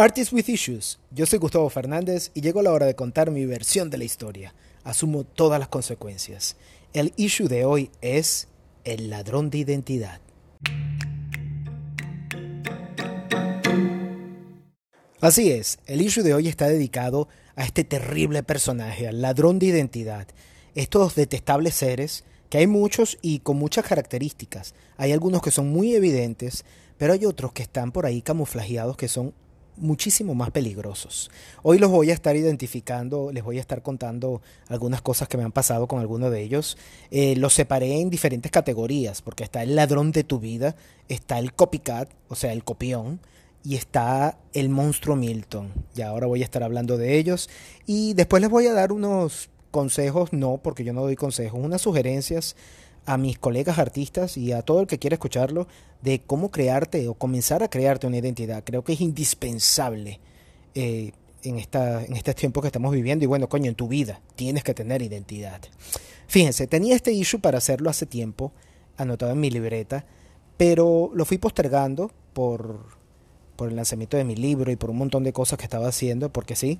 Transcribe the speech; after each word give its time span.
Artists 0.00 0.32
with 0.32 0.48
Issues. 0.48 1.00
Yo 1.10 1.26
soy 1.26 1.40
Gustavo 1.40 1.68
Fernández 1.68 2.30
y 2.32 2.40
llegó 2.40 2.62
la 2.62 2.70
hora 2.70 2.86
de 2.86 2.94
contar 2.94 3.32
mi 3.32 3.46
versión 3.46 3.90
de 3.90 3.98
la 3.98 4.04
historia. 4.04 4.54
Asumo 4.84 5.24
todas 5.24 5.58
las 5.58 5.66
consecuencias. 5.66 6.54
El 6.92 7.12
issue 7.16 7.48
de 7.48 7.64
hoy 7.64 7.90
es 8.00 8.46
el 8.84 9.10
ladrón 9.10 9.50
de 9.50 9.58
identidad. 9.58 10.20
Así 15.20 15.50
es, 15.50 15.80
el 15.86 16.00
issue 16.00 16.22
de 16.22 16.32
hoy 16.32 16.46
está 16.46 16.68
dedicado 16.68 17.26
a 17.56 17.64
este 17.64 17.82
terrible 17.82 18.44
personaje, 18.44 19.08
al 19.08 19.20
ladrón 19.20 19.58
de 19.58 19.66
identidad. 19.66 20.28
Estos 20.76 21.16
detestables 21.16 21.74
seres, 21.74 22.22
que 22.50 22.58
hay 22.58 22.68
muchos 22.68 23.18
y 23.20 23.40
con 23.40 23.56
muchas 23.56 23.84
características. 23.84 24.76
Hay 24.96 25.10
algunos 25.10 25.42
que 25.42 25.50
son 25.50 25.70
muy 25.70 25.96
evidentes, 25.96 26.64
pero 26.98 27.14
hay 27.14 27.26
otros 27.26 27.52
que 27.52 27.64
están 27.64 27.90
por 27.90 28.06
ahí 28.06 28.22
camuflajeados 28.22 28.96
que 28.96 29.08
son 29.08 29.34
muchísimo 29.80 30.34
más 30.34 30.50
peligrosos. 30.50 31.30
Hoy 31.62 31.78
los 31.78 31.90
voy 31.90 32.10
a 32.10 32.14
estar 32.14 32.36
identificando, 32.36 33.32
les 33.32 33.44
voy 33.44 33.58
a 33.58 33.60
estar 33.60 33.82
contando 33.82 34.42
algunas 34.68 35.02
cosas 35.02 35.28
que 35.28 35.36
me 35.36 35.44
han 35.44 35.52
pasado 35.52 35.86
con 35.86 36.00
alguno 36.00 36.30
de 36.30 36.42
ellos. 36.42 36.76
Eh, 37.10 37.36
los 37.36 37.54
separé 37.54 38.00
en 38.00 38.10
diferentes 38.10 38.50
categorías, 38.50 39.22
porque 39.22 39.44
está 39.44 39.62
el 39.62 39.76
ladrón 39.76 40.12
de 40.12 40.24
tu 40.24 40.38
vida, 40.38 40.76
está 41.08 41.38
el 41.38 41.52
copycat, 41.52 42.10
o 42.28 42.34
sea, 42.34 42.52
el 42.52 42.64
copión, 42.64 43.20
y 43.64 43.76
está 43.76 44.38
el 44.52 44.68
monstruo 44.68 45.16
Milton. 45.16 45.72
Y 45.94 46.02
ahora 46.02 46.26
voy 46.26 46.42
a 46.42 46.44
estar 46.44 46.62
hablando 46.62 46.96
de 46.96 47.18
ellos. 47.18 47.50
Y 47.86 48.14
después 48.14 48.40
les 48.40 48.50
voy 48.50 48.66
a 48.66 48.72
dar 48.72 48.92
unos 48.92 49.50
consejos, 49.70 50.32
no, 50.32 50.58
porque 50.58 50.84
yo 50.84 50.92
no 50.92 51.02
doy 51.02 51.16
consejos, 51.16 51.60
unas 51.62 51.82
sugerencias 51.82 52.56
a 53.08 53.16
mis 53.16 53.38
colegas 53.38 53.78
artistas 53.78 54.36
y 54.36 54.52
a 54.52 54.60
todo 54.60 54.82
el 54.82 54.86
que 54.86 54.98
quiera 54.98 55.14
escucharlo 55.14 55.66
de 56.02 56.20
cómo 56.20 56.50
crearte 56.50 57.08
o 57.08 57.14
comenzar 57.14 57.62
a 57.62 57.68
crearte 57.68 58.06
una 58.06 58.18
identidad. 58.18 58.62
Creo 58.62 58.84
que 58.84 58.92
es 58.92 59.00
indispensable 59.00 60.20
eh, 60.74 61.12
en, 61.42 61.58
en 61.58 62.16
este 62.16 62.34
tiempo 62.34 62.60
que 62.60 62.68
estamos 62.68 62.92
viviendo 62.92 63.24
y 63.24 63.26
bueno, 63.26 63.48
coño, 63.48 63.70
en 63.70 63.76
tu 63.76 63.88
vida 63.88 64.20
tienes 64.36 64.62
que 64.62 64.74
tener 64.74 65.00
identidad. 65.00 65.62
Fíjense, 66.26 66.66
tenía 66.66 66.94
este 66.94 67.10
issue 67.12 67.40
para 67.40 67.56
hacerlo 67.56 67.88
hace 67.88 68.04
tiempo, 68.04 68.52
anotado 68.98 69.32
en 69.32 69.40
mi 69.40 69.48
libreta, 69.48 70.04
pero 70.58 71.10
lo 71.14 71.24
fui 71.24 71.38
postergando 71.38 72.10
por, 72.34 72.88
por 73.56 73.70
el 73.70 73.76
lanzamiento 73.76 74.18
de 74.18 74.24
mi 74.24 74.36
libro 74.36 74.70
y 74.70 74.76
por 74.76 74.90
un 74.90 74.98
montón 74.98 75.24
de 75.24 75.32
cosas 75.32 75.58
que 75.58 75.64
estaba 75.64 75.88
haciendo, 75.88 76.30
porque 76.30 76.56
sí, 76.56 76.78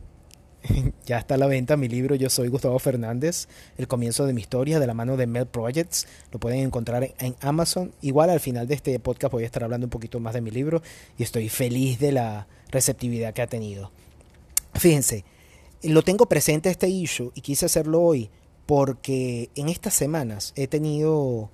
ya 1.06 1.18
está 1.18 1.34
a 1.34 1.38
la 1.38 1.46
venta 1.46 1.76
mi 1.76 1.88
libro 1.88 2.14
Yo 2.14 2.30
soy 2.30 2.48
Gustavo 2.48 2.78
Fernández, 2.78 3.48
el 3.76 3.88
comienzo 3.88 4.26
de 4.26 4.32
mi 4.32 4.40
historia 4.40 4.80
de 4.80 4.86
la 4.86 4.94
mano 4.94 5.16
de 5.16 5.26
Mel 5.26 5.46
Projects. 5.46 6.06
Lo 6.32 6.38
pueden 6.38 6.60
encontrar 6.60 7.14
en 7.18 7.36
Amazon. 7.40 7.92
Igual 8.00 8.30
al 8.30 8.40
final 8.40 8.66
de 8.66 8.74
este 8.74 8.98
podcast 8.98 9.32
voy 9.32 9.44
a 9.44 9.46
estar 9.46 9.64
hablando 9.64 9.86
un 9.86 9.90
poquito 9.90 10.20
más 10.20 10.34
de 10.34 10.40
mi 10.40 10.50
libro 10.50 10.82
y 11.16 11.22
estoy 11.22 11.48
feliz 11.48 11.98
de 11.98 12.12
la 12.12 12.46
receptividad 12.70 13.34
que 13.34 13.42
ha 13.42 13.46
tenido. 13.46 13.92
Fíjense, 14.74 15.24
lo 15.82 16.02
tengo 16.02 16.26
presente 16.26 16.70
este 16.70 16.88
issue 16.88 17.32
y 17.34 17.40
quise 17.40 17.66
hacerlo 17.66 18.02
hoy 18.02 18.30
porque 18.66 19.50
en 19.54 19.68
estas 19.68 19.94
semanas 19.94 20.52
he 20.56 20.66
tenido, 20.66 21.50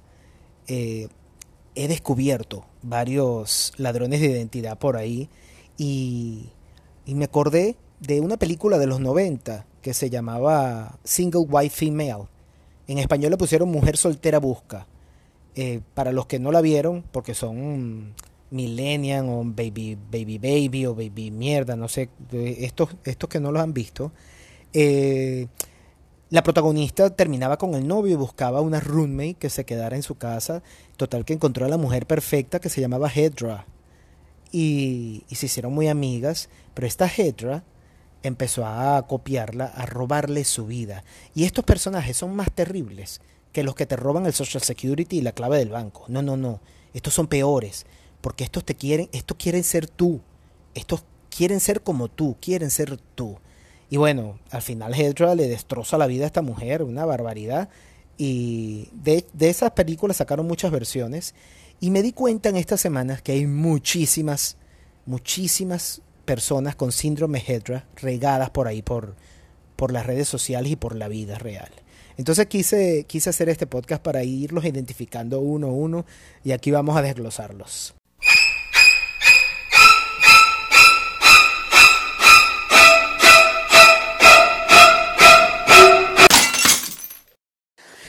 eh, 0.66 1.08
he 1.74 1.89
descubierto 1.89 2.66
varios 2.83 3.72
ladrones 3.77 4.20
de 4.20 4.27
identidad 4.27 4.78
por 4.78 4.96
ahí 4.96 5.28
y, 5.77 6.50
y 7.06 7.14
me 7.14 7.27
acordé 7.27 7.77
de 8.06 8.20
una 8.20 8.36
película 8.36 8.78
de 8.78 8.86
los 8.86 9.00
90 9.00 9.66
que 9.83 9.94
se 9.94 10.10
llamaba 10.10 10.98
Single 11.05 11.47
White 11.48 11.74
Female. 11.74 12.24
En 12.86 12.98
español 12.98 13.30
le 13.30 13.36
pusieron 13.36 13.70
Mujer 13.70 13.96
Soltera 13.96 14.38
Busca. 14.38 14.86
Eh, 15.56 15.80
para 15.94 16.11
los 16.11 16.27
que 16.27 16.41
no 16.41 16.50
la 16.50 16.61
vieron, 16.61 17.05
porque 17.12 17.34
son 17.34 18.14
millennial 18.50 19.27
o 19.28 19.42
baby, 19.44 19.96
baby 20.11 20.38
baby 20.38 20.86
o 20.86 20.94
baby 20.94 21.30
mierda, 21.30 21.77
no 21.77 21.86
sé, 21.88 22.08
estos, 22.33 22.96
estos 23.05 23.28
que 23.28 23.38
no 23.38 23.52
los 23.52 23.62
han 23.62 23.72
visto, 23.72 24.11
eh, 24.72 25.46
la 26.30 26.42
protagonista 26.42 27.11
terminaba 27.11 27.56
con 27.58 27.74
el 27.74 27.86
novio 27.86 28.14
y 28.14 28.16
buscaba 28.16 28.61
una 28.61 28.80
roommate 28.80 29.34
que 29.34 29.50
se 29.50 29.64
quedara 29.64 29.95
en 29.95 30.02
su 30.02 30.17
casa. 30.17 30.62
Total 30.96 31.24
que 31.24 31.34
encontró 31.34 31.67
a 31.67 31.68
la 31.68 31.77
mujer 31.77 32.06
perfecta 32.06 32.58
que 32.58 32.68
se 32.68 32.80
llamaba 32.80 33.08
Hedra. 33.14 33.67
Y, 34.50 35.24
y 35.29 35.34
se 35.36 35.46
hicieron 35.46 35.73
muy 35.73 35.86
amigas. 35.86 36.48
Pero 36.74 36.89
esta 36.89 37.06
Hedra 37.06 37.62
empezó 38.24 38.67
a 38.67 39.07
copiarla, 39.07 39.67
a 39.67 39.86
robarle 39.86 40.45
su 40.45 40.67
vida. 40.67 41.05
Y 41.35 41.45
estos 41.45 41.64
personajes 41.64 42.17
son 42.17 42.35
más 42.35 42.51
terribles 42.51 43.20
que 43.52 43.62
los 43.62 43.74
que 43.74 43.86
te 43.86 43.96
roban 43.96 44.27
el 44.27 44.33
Social 44.33 44.62
Security 44.62 45.18
y 45.18 45.23
la 45.23 45.33
clave 45.33 45.58
del 45.58 45.68
banco. 45.68 46.05
No, 46.08 46.23
no, 46.23 46.36
no. 46.36 46.61
Estos 46.92 47.14
son 47.14 47.29
peores. 47.29 47.86
Porque 48.20 48.45
estos 48.45 48.64
te 48.64 48.74
quieren, 48.74 49.08
estos 49.12 49.36
quieren 49.36 49.62
ser 49.62 49.86
tú. 49.86 50.20
Estos 50.74 51.05
quieren 51.30 51.61
ser 51.61 51.83
como 51.83 52.08
tú, 52.08 52.36
quieren 52.40 52.70
ser 52.70 52.96
tú. 53.14 53.39
Y 53.90 53.96
bueno, 53.98 54.39
al 54.51 54.62
final 54.62 54.95
Hedra 54.95 55.35
le 55.35 55.46
destroza 55.46 55.98
la 55.98 56.06
vida 56.06 56.24
a 56.24 56.27
esta 56.27 56.42
mujer, 56.42 56.83
una 56.83 57.05
barbaridad. 57.05 57.68
Y 58.17 58.89
de, 58.92 59.27
de 59.33 59.51
esas 59.51 59.73
películas 59.73 60.17
sacaron 60.17 60.46
muchas 60.46 60.73
versiones. 60.73 61.35
Y 61.79 61.91
me 61.91 62.02
di 62.02 62.12
cuenta 62.12 62.48
en 62.48 62.56
estas 62.56 62.80
semanas 62.80 63.20
que 63.20 63.33
hay 63.33 63.46
muchísimas, 63.46 64.56
muchísimas 65.05 66.01
personas 66.24 66.74
con 66.74 66.92
síndrome 66.92 67.42
Hedra 67.46 67.86
regadas 67.96 68.51
por 68.51 68.67
ahí 68.67 68.83
por, 68.83 69.14
por 69.77 69.92
las 69.92 70.07
redes 70.07 70.29
sociales 70.29 70.73
y 70.73 70.77
por 70.77 70.96
la 70.96 71.08
vida 71.08 71.39
real. 71.39 71.70
Entonces 72.17 72.46
quise, 72.46 73.05
quise 73.05 73.30
hacer 73.30 73.48
este 73.48 73.67
podcast 73.67 74.02
para 74.02 74.23
irlos 74.24 74.64
identificando 74.64 75.40
uno 75.40 75.68
a 75.68 75.73
uno 75.73 76.07
y 76.45 76.52
aquí 76.52 76.70
vamos 76.70 76.96
a 76.96 77.02
desglosarlos. 77.02 77.95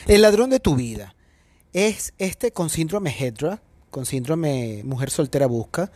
El 0.06 0.22
ladrón 0.22 0.50
de 0.50 0.60
tu 0.60 0.76
vida 0.76 1.16
es 1.72 2.14
este 2.18 2.52
con 2.52 2.70
síndrome 2.70 3.10
Hedra, 3.18 3.60
con 3.90 4.06
síndrome 4.06 4.82
mujer 4.84 5.10
soltera 5.10 5.46
busca, 5.46 5.90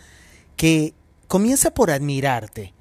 que 0.57 0.95
comienza 1.31 1.73
por 1.73 1.93
admirarte 1.93 2.75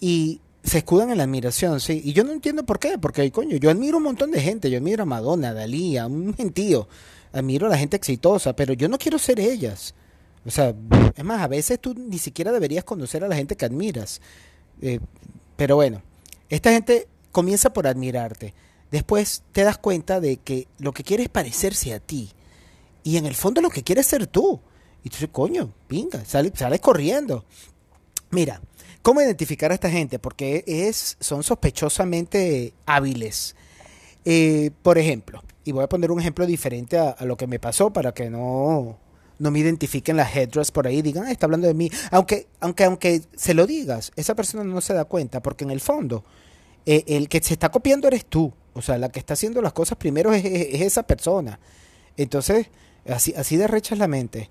y 0.00 0.40
se 0.64 0.78
escudan 0.78 1.10
en 1.10 1.18
la 1.18 1.22
admiración, 1.22 1.78
sí. 1.78 2.02
Y 2.04 2.14
yo 2.14 2.24
no 2.24 2.32
entiendo 2.32 2.66
por 2.66 2.80
qué, 2.80 2.98
porque 2.98 3.30
coño, 3.30 3.56
yo 3.58 3.70
admiro 3.70 3.98
un 3.98 4.02
montón 4.02 4.32
de 4.32 4.40
gente, 4.40 4.68
yo 4.68 4.78
admiro 4.78 5.04
a 5.04 5.06
Madonna, 5.06 5.50
a 5.50 5.54
Dalí, 5.54 5.96
a 5.96 6.08
un 6.08 6.34
gentío, 6.34 6.88
admiro 7.32 7.68
a 7.68 7.70
la 7.70 7.78
gente 7.78 7.96
exitosa, 7.96 8.56
pero 8.56 8.74
yo 8.74 8.88
no 8.88 8.98
quiero 8.98 9.20
ser 9.20 9.38
ellas. 9.38 9.94
O 10.44 10.50
sea, 10.50 10.74
es 11.14 11.24
más, 11.24 11.40
a 11.40 11.46
veces 11.46 11.78
tú 11.78 11.94
ni 11.94 12.18
siquiera 12.18 12.50
deberías 12.50 12.82
conocer 12.82 13.22
a 13.22 13.28
la 13.28 13.36
gente 13.36 13.54
que 13.54 13.66
admiras. 13.66 14.20
Eh, 14.82 14.98
pero 15.54 15.76
bueno, 15.76 16.02
esta 16.48 16.72
gente 16.72 17.06
comienza 17.30 17.72
por 17.72 17.86
admirarte. 17.86 18.52
Después 18.90 19.44
te 19.52 19.62
das 19.62 19.78
cuenta 19.78 20.18
de 20.18 20.38
que 20.38 20.66
lo 20.80 20.90
que 20.92 21.04
quiere 21.04 21.22
es 21.22 21.28
parecerse 21.28 21.94
a 21.94 22.00
ti. 22.00 22.32
Y 23.04 23.16
en 23.16 23.26
el 23.26 23.36
fondo 23.36 23.60
lo 23.60 23.70
que 23.70 23.84
quiere 23.84 24.00
es 24.00 24.08
ser 24.08 24.26
tú. 24.26 24.60
Y 25.04 25.08
tú 25.08 25.18
dices, 25.18 25.30
coño, 25.30 25.72
pinga, 25.86 26.24
sales, 26.24 26.50
sales 26.56 26.80
corriendo. 26.80 27.44
Mira, 28.30 28.60
¿cómo 29.02 29.20
identificar 29.20 29.70
a 29.70 29.74
esta 29.74 29.90
gente? 29.90 30.18
Porque 30.18 30.64
es, 30.66 31.16
son 31.20 31.42
sospechosamente 31.42 32.74
hábiles. 32.86 33.56
Eh, 34.24 34.70
por 34.82 34.98
ejemplo, 34.98 35.42
y 35.64 35.72
voy 35.72 35.84
a 35.84 35.88
poner 35.88 36.10
un 36.10 36.20
ejemplo 36.20 36.46
diferente 36.46 36.98
a, 36.98 37.16
lo 37.24 37.36
que 37.36 37.46
me 37.46 37.58
pasó 37.58 37.92
para 37.92 38.12
que 38.12 38.28
no, 38.28 38.98
no 39.38 39.50
me 39.50 39.60
identifiquen 39.60 40.16
las 40.16 40.34
headdress 40.34 40.70
por 40.70 40.86
ahí 40.86 41.02
digan, 41.02 41.24
ah, 41.26 41.30
está 41.30 41.46
hablando 41.46 41.68
de 41.68 41.74
mí. 41.74 41.90
Aunque, 42.10 42.48
aunque, 42.60 42.84
aunque 42.84 43.22
se 43.36 43.54
lo 43.54 43.66
digas, 43.66 44.12
esa 44.16 44.34
persona 44.34 44.64
no 44.64 44.80
se 44.80 44.94
da 44.94 45.04
cuenta, 45.04 45.42
porque 45.42 45.64
en 45.64 45.70
el 45.70 45.80
fondo, 45.80 46.24
eh, 46.86 47.04
el 47.06 47.28
que 47.28 47.40
se 47.42 47.54
está 47.54 47.70
copiando 47.70 48.08
eres 48.08 48.24
tú. 48.26 48.52
O 48.74 48.82
sea, 48.82 48.98
la 48.98 49.08
que 49.08 49.18
está 49.18 49.34
haciendo 49.34 49.62
las 49.62 49.72
cosas 49.72 49.96
primero 49.96 50.32
es, 50.32 50.44
esa 50.44 51.04
persona. 51.04 51.58
Entonces, 52.16 52.66
así, 53.08 53.32
así 53.36 53.56
de 53.56 53.96
la 53.96 54.08
mente. 54.08 54.50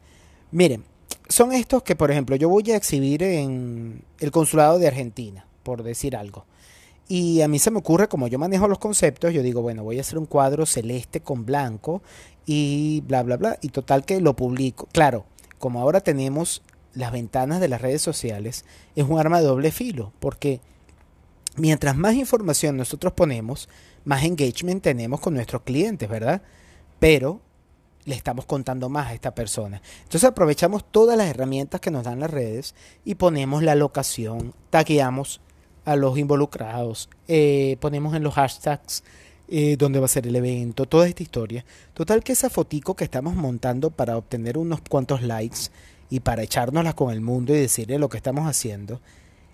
Miren, 0.51 0.83
son 1.27 1.53
estos 1.53 1.83
que, 1.83 1.95
por 1.95 2.11
ejemplo, 2.11 2.35
yo 2.35 2.49
voy 2.49 2.71
a 2.71 2.75
exhibir 2.75 3.23
en 3.23 4.03
el 4.19 4.31
consulado 4.31 4.79
de 4.79 4.87
Argentina, 4.87 5.45
por 5.63 5.83
decir 5.83 6.15
algo. 6.15 6.45
Y 7.07 7.41
a 7.41 7.47
mí 7.47 7.59
se 7.59 7.71
me 7.71 7.79
ocurre, 7.79 8.07
como 8.07 8.27
yo 8.27 8.39
manejo 8.39 8.67
los 8.67 8.79
conceptos, 8.79 9.33
yo 9.33 9.43
digo, 9.43 9.61
bueno, 9.61 9.83
voy 9.83 9.97
a 9.97 10.01
hacer 10.01 10.17
un 10.17 10.25
cuadro 10.25 10.65
celeste 10.65 11.19
con 11.19 11.45
blanco 11.45 12.01
y 12.45 13.03
bla, 13.07 13.21
bla, 13.23 13.37
bla. 13.37 13.57
Y 13.61 13.69
total 13.69 14.05
que 14.05 14.19
lo 14.19 14.35
publico. 14.35 14.87
Claro, 14.91 15.25
como 15.59 15.81
ahora 15.81 16.01
tenemos 16.01 16.63
las 16.93 17.11
ventanas 17.11 17.59
de 17.59 17.67
las 17.67 17.81
redes 17.81 18.01
sociales, 18.01 18.65
es 18.95 19.03
un 19.03 19.19
arma 19.19 19.39
de 19.39 19.47
doble 19.47 19.71
filo, 19.71 20.13
porque 20.19 20.61
mientras 21.57 21.95
más 21.95 22.15
información 22.15 22.77
nosotros 22.77 23.13
ponemos, 23.13 23.69
más 24.03 24.23
engagement 24.23 24.81
tenemos 24.81 25.19
con 25.19 25.33
nuestros 25.33 25.61
clientes, 25.61 26.09
¿verdad? 26.09 26.41
Pero 26.99 27.41
le 28.05 28.15
estamos 28.15 28.45
contando 28.45 28.87
más 28.89 29.07
a 29.07 29.13
esta 29.13 29.33
persona. 29.35 29.81
Entonces 30.03 30.23
aprovechamos 30.23 30.85
todas 30.89 31.17
las 31.17 31.27
herramientas 31.27 31.81
que 31.81 31.91
nos 31.91 32.03
dan 32.03 32.19
las 32.19 32.29
redes 32.29 32.75
y 33.03 33.15
ponemos 33.15 33.63
la 33.63 33.75
locación, 33.75 34.53
tagueamos 34.69 35.41
a 35.83 35.95
los 35.95 36.17
involucrados, 36.17 37.09
eh, 37.27 37.77
ponemos 37.79 38.15
en 38.15 38.23
los 38.23 38.35
hashtags 38.35 39.03
eh, 39.47 39.75
dónde 39.77 39.99
va 39.99 40.05
a 40.05 40.09
ser 40.09 40.25
el 40.25 40.35
evento, 40.35 40.85
toda 40.85 41.07
esta 41.07 41.23
historia. 41.23 41.65
Total 41.93 42.23
que 42.23 42.31
esa 42.31 42.49
fotico 42.49 42.95
que 42.95 43.03
estamos 43.03 43.35
montando 43.35 43.91
para 43.91 44.17
obtener 44.17 44.57
unos 44.57 44.81
cuantos 44.81 45.21
likes 45.21 45.69
y 46.09 46.21
para 46.21 46.43
echárnosla 46.43 46.93
con 46.93 47.11
el 47.11 47.21
mundo 47.21 47.53
y 47.53 47.59
decirle 47.59 47.99
lo 47.99 48.09
que 48.09 48.17
estamos 48.17 48.47
haciendo, 48.47 49.01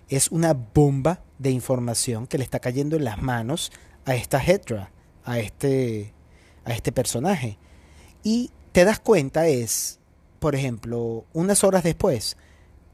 es 0.08 0.30
una 0.30 0.54
bomba 0.54 1.20
de 1.38 1.50
información 1.50 2.26
que 2.26 2.38
le 2.38 2.44
está 2.44 2.60
cayendo 2.60 2.96
en 2.96 3.04
las 3.04 3.20
manos 3.20 3.72
a 4.04 4.14
esta 4.14 4.42
Hedra, 4.42 4.90
a 5.24 5.38
este, 5.38 6.12
a 6.64 6.72
este 6.72 6.92
personaje. 6.92 7.58
Y 8.22 8.50
te 8.72 8.84
das 8.84 9.00
cuenta 9.00 9.46
es, 9.46 9.98
por 10.38 10.54
ejemplo, 10.54 11.24
unas 11.32 11.64
horas 11.64 11.82
después, 11.82 12.36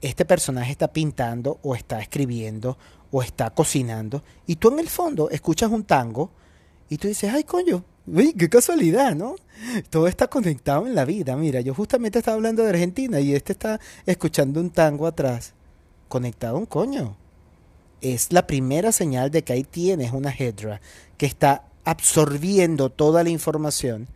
este 0.00 0.24
personaje 0.24 0.72
está 0.72 0.88
pintando 0.88 1.58
o 1.62 1.74
está 1.74 2.00
escribiendo 2.00 2.78
o 3.10 3.22
está 3.22 3.50
cocinando 3.50 4.22
y 4.46 4.56
tú 4.56 4.68
en 4.70 4.78
el 4.80 4.88
fondo 4.88 5.30
escuchas 5.30 5.70
un 5.70 5.84
tango 5.84 6.30
y 6.88 6.98
tú 6.98 7.08
dices, 7.08 7.32
ay 7.32 7.44
coño, 7.44 7.84
qué 8.38 8.48
casualidad, 8.48 9.14
¿no? 9.14 9.36
Todo 9.90 10.06
está 10.06 10.28
conectado 10.28 10.86
en 10.86 10.94
la 10.94 11.04
vida. 11.04 11.36
Mira, 11.36 11.60
yo 11.60 11.74
justamente 11.74 12.18
estaba 12.18 12.36
hablando 12.36 12.62
de 12.62 12.70
Argentina 12.70 13.20
y 13.20 13.34
este 13.34 13.52
está 13.52 13.80
escuchando 14.06 14.60
un 14.60 14.70
tango 14.70 15.06
atrás. 15.06 15.54
Conectado 16.08 16.56
un 16.56 16.66
coño. 16.66 17.16
Es 18.00 18.32
la 18.32 18.46
primera 18.46 18.92
señal 18.92 19.30
de 19.30 19.42
que 19.42 19.52
ahí 19.52 19.64
tienes 19.64 20.12
una 20.12 20.30
Hedra 20.32 20.80
que 21.18 21.26
está 21.26 21.64
absorbiendo 21.84 22.90
toda 22.90 23.22
la 23.22 23.30
información 23.30 24.08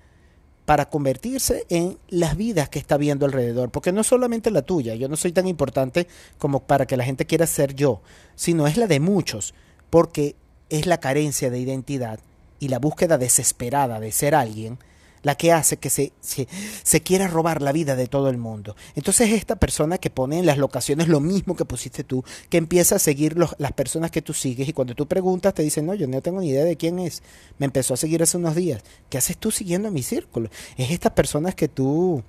para 0.72 0.88
convertirse 0.88 1.66
en 1.68 1.98
las 2.08 2.34
vidas 2.34 2.70
que 2.70 2.78
está 2.78 2.96
viendo 2.96 3.26
alrededor, 3.26 3.68
porque 3.68 3.92
no 3.92 4.00
es 4.00 4.06
solamente 4.06 4.50
la 4.50 4.62
tuya, 4.62 4.94
yo 4.94 5.06
no 5.06 5.16
soy 5.16 5.30
tan 5.30 5.46
importante 5.46 6.08
como 6.38 6.60
para 6.60 6.86
que 6.86 6.96
la 6.96 7.04
gente 7.04 7.26
quiera 7.26 7.46
ser 7.46 7.74
yo, 7.74 8.00
sino 8.36 8.66
es 8.66 8.78
la 8.78 8.86
de 8.86 8.98
muchos, 8.98 9.52
porque 9.90 10.34
es 10.70 10.86
la 10.86 10.98
carencia 10.98 11.50
de 11.50 11.58
identidad 11.58 12.20
y 12.58 12.68
la 12.68 12.78
búsqueda 12.78 13.18
desesperada 13.18 14.00
de 14.00 14.12
ser 14.12 14.34
alguien 14.34 14.78
la 15.22 15.36
que 15.36 15.52
hace 15.52 15.76
que 15.76 15.90
se, 15.90 16.12
se, 16.20 17.02
quiera 17.02 17.28
robar 17.28 17.62
la 17.62 17.72
vida 17.72 17.96
de 17.96 18.06
todo 18.06 18.28
el 18.28 18.38
mundo. 18.38 18.76
Entonces 18.94 19.30
esta 19.30 19.56
persona 19.56 19.98
que 19.98 20.10
pone 20.10 20.38
en 20.38 20.46
las 20.46 20.58
locaciones 20.58 21.08
lo 21.08 21.20
mismo 21.20 21.56
que 21.56 21.64
pusiste 21.64 22.04
tú, 22.04 22.24
que 22.48 22.58
empieza 22.58 22.96
a 22.96 22.98
seguir 22.98 23.36
las 23.36 23.72
personas 23.72 24.10
que 24.10 24.22
tú 24.22 24.34
sigues 24.34 24.68
y 24.68 24.72
cuando 24.72 24.94
tú 24.94 25.06
preguntas 25.06 25.54
te 25.54 25.62
dicen, 25.62 25.86
no, 25.86 25.94
yo 25.94 26.06
no 26.08 26.20
tengo 26.20 26.40
ni 26.40 26.48
idea 26.48 26.64
de 26.64 26.76
quién 26.76 26.98
es, 26.98 27.22
me 27.58 27.66
empezó 27.66 27.94
a 27.94 27.96
seguir 27.96 28.22
hace 28.22 28.36
unos 28.36 28.54
días. 28.54 28.82
¿Qué 29.08 29.18
haces 29.18 29.38
tú 29.38 29.50
siguiendo 29.50 29.90
mi 29.90 30.02
círculo? 30.02 30.50
Es 30.76 30.90
estas 30.90 31.12
personas 31.12 31.54
que 31.54 31.68
tú 31.68 32.22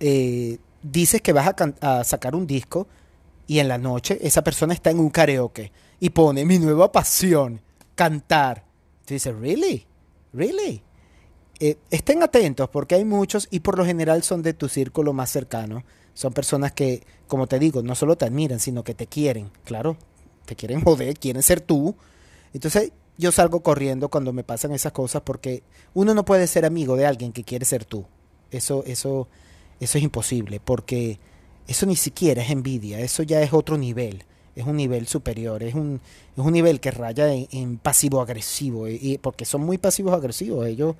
eh, 0.00 0.58
dices 0.82 1.22
que 1.22 1.32
vas 1.32 1.54
a, 1.80 2.00
a 2.00 2.04
sacar 2.04 2.34
un 2.34 2.46
disco 2.46 2.86
y 3.46 3.58
en 3.58 3.68
la 3.68 3.78
noche 3.78 4.18
esa 4.20 4.42
persona 4.44 4.74
está 4.74 4.90
en 4.90 4.98
un 4.98 5.10
karaoke 5.10 5.72
y 6.00 6.10
pone 6.10 6.44
mi 6.44 6.58
nueva 6.58 6.92
pasión, 6.92 7.60
cantar. 7.94 8.64
Tú 9.04 9.14
dices, 9.14 9.34
¿really? 9.34 9.86
¿Really? 10.32 10.82
Eh, 11.64 11.78
estén 11.92 12.24
atentos 12.24 12.68
porque 12.70 12.96
hay 12.96 13.04
muchos 13.04 13.46
y 13.48 13.60
por 13.60 13.78
lo 13.78 13.84
general 13.84 14.24
son 14.24 14.42
de 14.42 14.52
tu 14.52 14.68
círculo 14.68 15.12
más 15.12 15.30
cercano. 15.30 15.84
Son 16.12 16.32
personas 16.32 16.72
que, 16.72 17.04
como 17.28 17.46
te 17.46 17.60
digo, 17.60 17.82
no 17.82 17.94
solo 17.94 18.16
te 18.16 18.24
admiran, 18.24 18.58
sino 18.58 18.82
que 18.82 18.94
te 18.94 19.06
quieren. 19.06 19.48
Claro, 19.64 19.96
te 20.44 20.56
quieren 20.56 20.80
joder, 20.82 21.16
quieren 21.20 21.40
ser 21.44 21.60
tú. 21.60 21.94
Entonces 22.52 22.90
yo 23.16 23.30
salgo 23.30 23.62
corriendo 23.62 24.08
cuando 24.08 24.32
me 24.32 24.42
pasan 24.42 24.72
esas 24.72 24.90
cosas 24.90 25.22
porque 25.22 25.62
uno 25.94 26.14
no 26.14 26.24
puede 26.24 26.48
ser 26.48 26.64
amigo 26.64 26.96
de 26.96 27.06
alguien 27.06 27.32
que 27.32 27.44
quiere 27.44 27.64
ser 27.64 27.84
tú. 27.84 28.06
Eso, 28.50 28.82
eso, 28.84 29.28
eso 29.78 29.98
es 29.98 30.02
imposible 30.02 30.58
porque 30.58 31.20
eso 31.68 31.86
ni 31.86 31.94
siquiera 31.94 32.42
es 32.42 32.50
envidia, 32.50 32.98
eso 32.98 33.22
ya 33.22 33.40
es 33.40 33.52
otro 33.52 33.78
nivel 33.78 34.24
es 34.54 34.66
un 34.66 34.76
nivel 34.76 35.06
superior, 35.06 35.62
es 35.62 35.74
un, 35.74 36.00
es 36.36 36.44
un 36.44 36.52
nivel 36.52 36.78
que 36.78 36.90
raya 36.90 37.32
en, 37.32 37.78
pasivo-agresivo, 37.78 38.86
y, 38.86 39.16
porque 39.16 39.46
son 39.46 39.62
muy 39.62 39.78
pasivos-agresivos, 39.78 40.66
ellos 40.66 40.96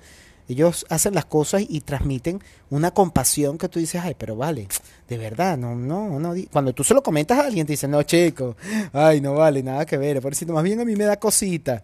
ellos 0.47 0.85
hacen 0.89 1.13
las 1.13 1.25
cosas 1.25 1.63
y 1.67 1.81
transmiten 1.81 2.41
una 2.69 2.91
compasión 2.91 3.57
que 3.57 3.69
tú 3.69 3.79
dices, 3.79 4.01
ay, 4.03 4.15
pero 4.17 4.35
vale, 4.35 4.67
de 5.07 5.17
verdad, 5.17 5.57
no, 5.57 5.75
no, 5.75 6.19
no. 6.19 6.33
Cuando 6.51 6.73
tú 6.73 6.83
se 6.83 6.93
lo 6.93 7.01
comentas 7.01 7.39
a 7.39 7.45
alguien, 7.45 7.65
te 7.65 7.73
dicen, 7.73 7.91
no, 7.91 8.03
chico, 8.03 8.55
ay, 8.91 9.21
no 9.21 9.35
vale, 9.35 9.63
nada 9.63 9.85
que 9.85 9.97
ver. 9.97 10.21
Por 10.21 10.33
más 10.51 10.63
bien 10.63 10.79
a 10.79 10.85
mí 10.85 10.95
me 10.95 11.05
da 11.05 11.17
cosita. 11.17 11.83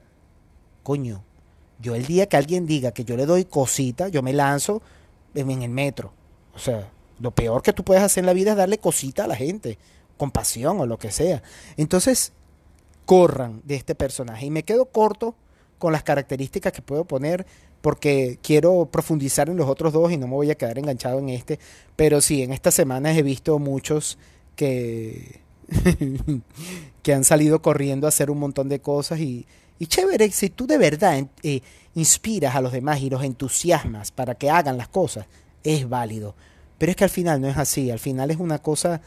Coño, 0.84 1.24
yo 1.80 1.96
el 1.96 2.06
día 2.06 2.28
que 2.28 2.38
alguien 2.38 2.66
diga 2.66 2.92
que 2.92 3.06
yo 3.06 3.16
le 3.16 3.26
doy 3.26 3.46
cosita, 3.46 4.10
yo 4.10 4.22
me 4.22 4.34
lanzo 4.34 4.82
en 5.34 5.62
el 5.62 5.70
metro. 5.70 6.12
O 6.54 6.60
sea, 6.60 6.90
lo 7.20 7.32
peor 7.32 7.62
que 7.62 7.74
tú 7.74 7.84
puedes 7.84 8.04
hacer 8.04 8.22
en 8.22 8.26
la 8.26 8.34
vida 8.34 8.52
es 8.52 8.58
darle 8.58 8.78
cosita 8.78 9.26
a 9.26 9.28
la 9.28 9.36
gente, 9.36 9.78
compasión 10.18 10.80
o 10.80 10.86
lo 10.86 10.98
que 10.98 11.12
sea. 11.12 11.42
Entonces, 11.78 12.34
corran 13.06 13.62
de 13.64 13.76
este 13.76 13.96
personaje. 13.96 14.46
Y 14.46 14.52
me 14.52 14.64
quedo 14.64 14.86
corto 14.86 15.36
con 15.78 15.94
las 15.94 16.04
características 16.04 16.74
que 16.74 16.82
puedo 16.82 17.06
poner 17.06 17.46
porque 17.82 18.40
quiero 18.42 18.88
profundizar 18.92 19.50
en 19.50 19.58
los 19.58 19.70
otros 19.70 19.94
dos 19.94 20.12
y 20.12 20.18
no 20.18 20.28
me 20.28 20.34
voy 20.34 20.52
a 20.52 20.56
quedar 20.56 20.78
enganchado 20.78 21.20
en 21.20 21.30
este. 21.30 21.60
Pero 21.96 22.22
sí, 22.22 22.44
en 22.44 22.52
estas 22.52 22.74
semanas 22.74 23.18
he 23.18 23.24
visto 23.24 23.58
muchos 23.60 24.18
que, 24.56 25.42
que 27.04 27.14
han 27.14 27.24
salido 27.24 27.62
corriendo 27.62 28.08
a 28.08 28.10
hacer 28.10 28.30
un 28.30 28.40
montón 28.40 28.70
de 28.70 28.80
cosas 28.80 29.20
y, 29.20 29.46
y 29.80 29.88
chévere, 29.88 30.30
si 30.32 30.50
tú 30.50 30.68
de 30.68 30.78
verdad 30.78 31.26
eh, 31.44 31.62
inspiras 31.96 32.56
a 32.56 32.62
los 32.62 32.72
demás 32.72 33.02
y 33.02 33.10
los 33.10 33.24
entusiasmas 33.24 34.12
para 34.12 34.36
que 34.36 34.50
hagan 34.50 34.78
las 34.78 34.90
cosas, 34.90 35.26
es 35.64 35.88
válido. 35.88 36.36
Pero 36.78 36.92
es 36.92 36.96
que 36.96 37.04
al 37.06 37.10
final 37.10 37.42
no 37.42 37.48
es 37.48 37.58
así, 37.58 37.92
al 37.92 38.00
final 38.00 38.32
es 38.32 38.38
una 38.38 38.60
cosa 38.60 39.02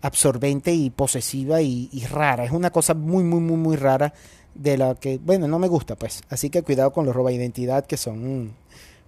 absorbente 0.00 0.72
y 0.72 0.90
posesiva 0.90 1.60
y, 1.60 1.88
y 1.92 2.06
rara, 2.06 2.44
es 2.44 2.52
una 2.52 2.70
cosa 2.70 2.94
muy, 2.94 3.24
muy, 3.24 3.40
muy, 3.40 3.56
muy 3.56 3.76
rara 3.76 4.12
de 4.54 4.76
la 4.76 4.94
que, 4.94 5.18
bueno, 5.18 5.48
no 5.48 5.58
me 5.58 5.68
gusta, 5.68 5.96
pues. 5.96 6.22
Así 6.28 6.50
que 6.50 6.62
cuidado 6.62 6.92
con 6.92 7.06
los 7.06 7.14
roba 7.14 7.32
identidad 7.32 7.86
que 7.86 7.96
son 7.96 8.54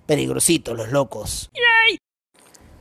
peligrositos, 0.06 0.76
los 0.76 0.90
locos. 0.90 1.50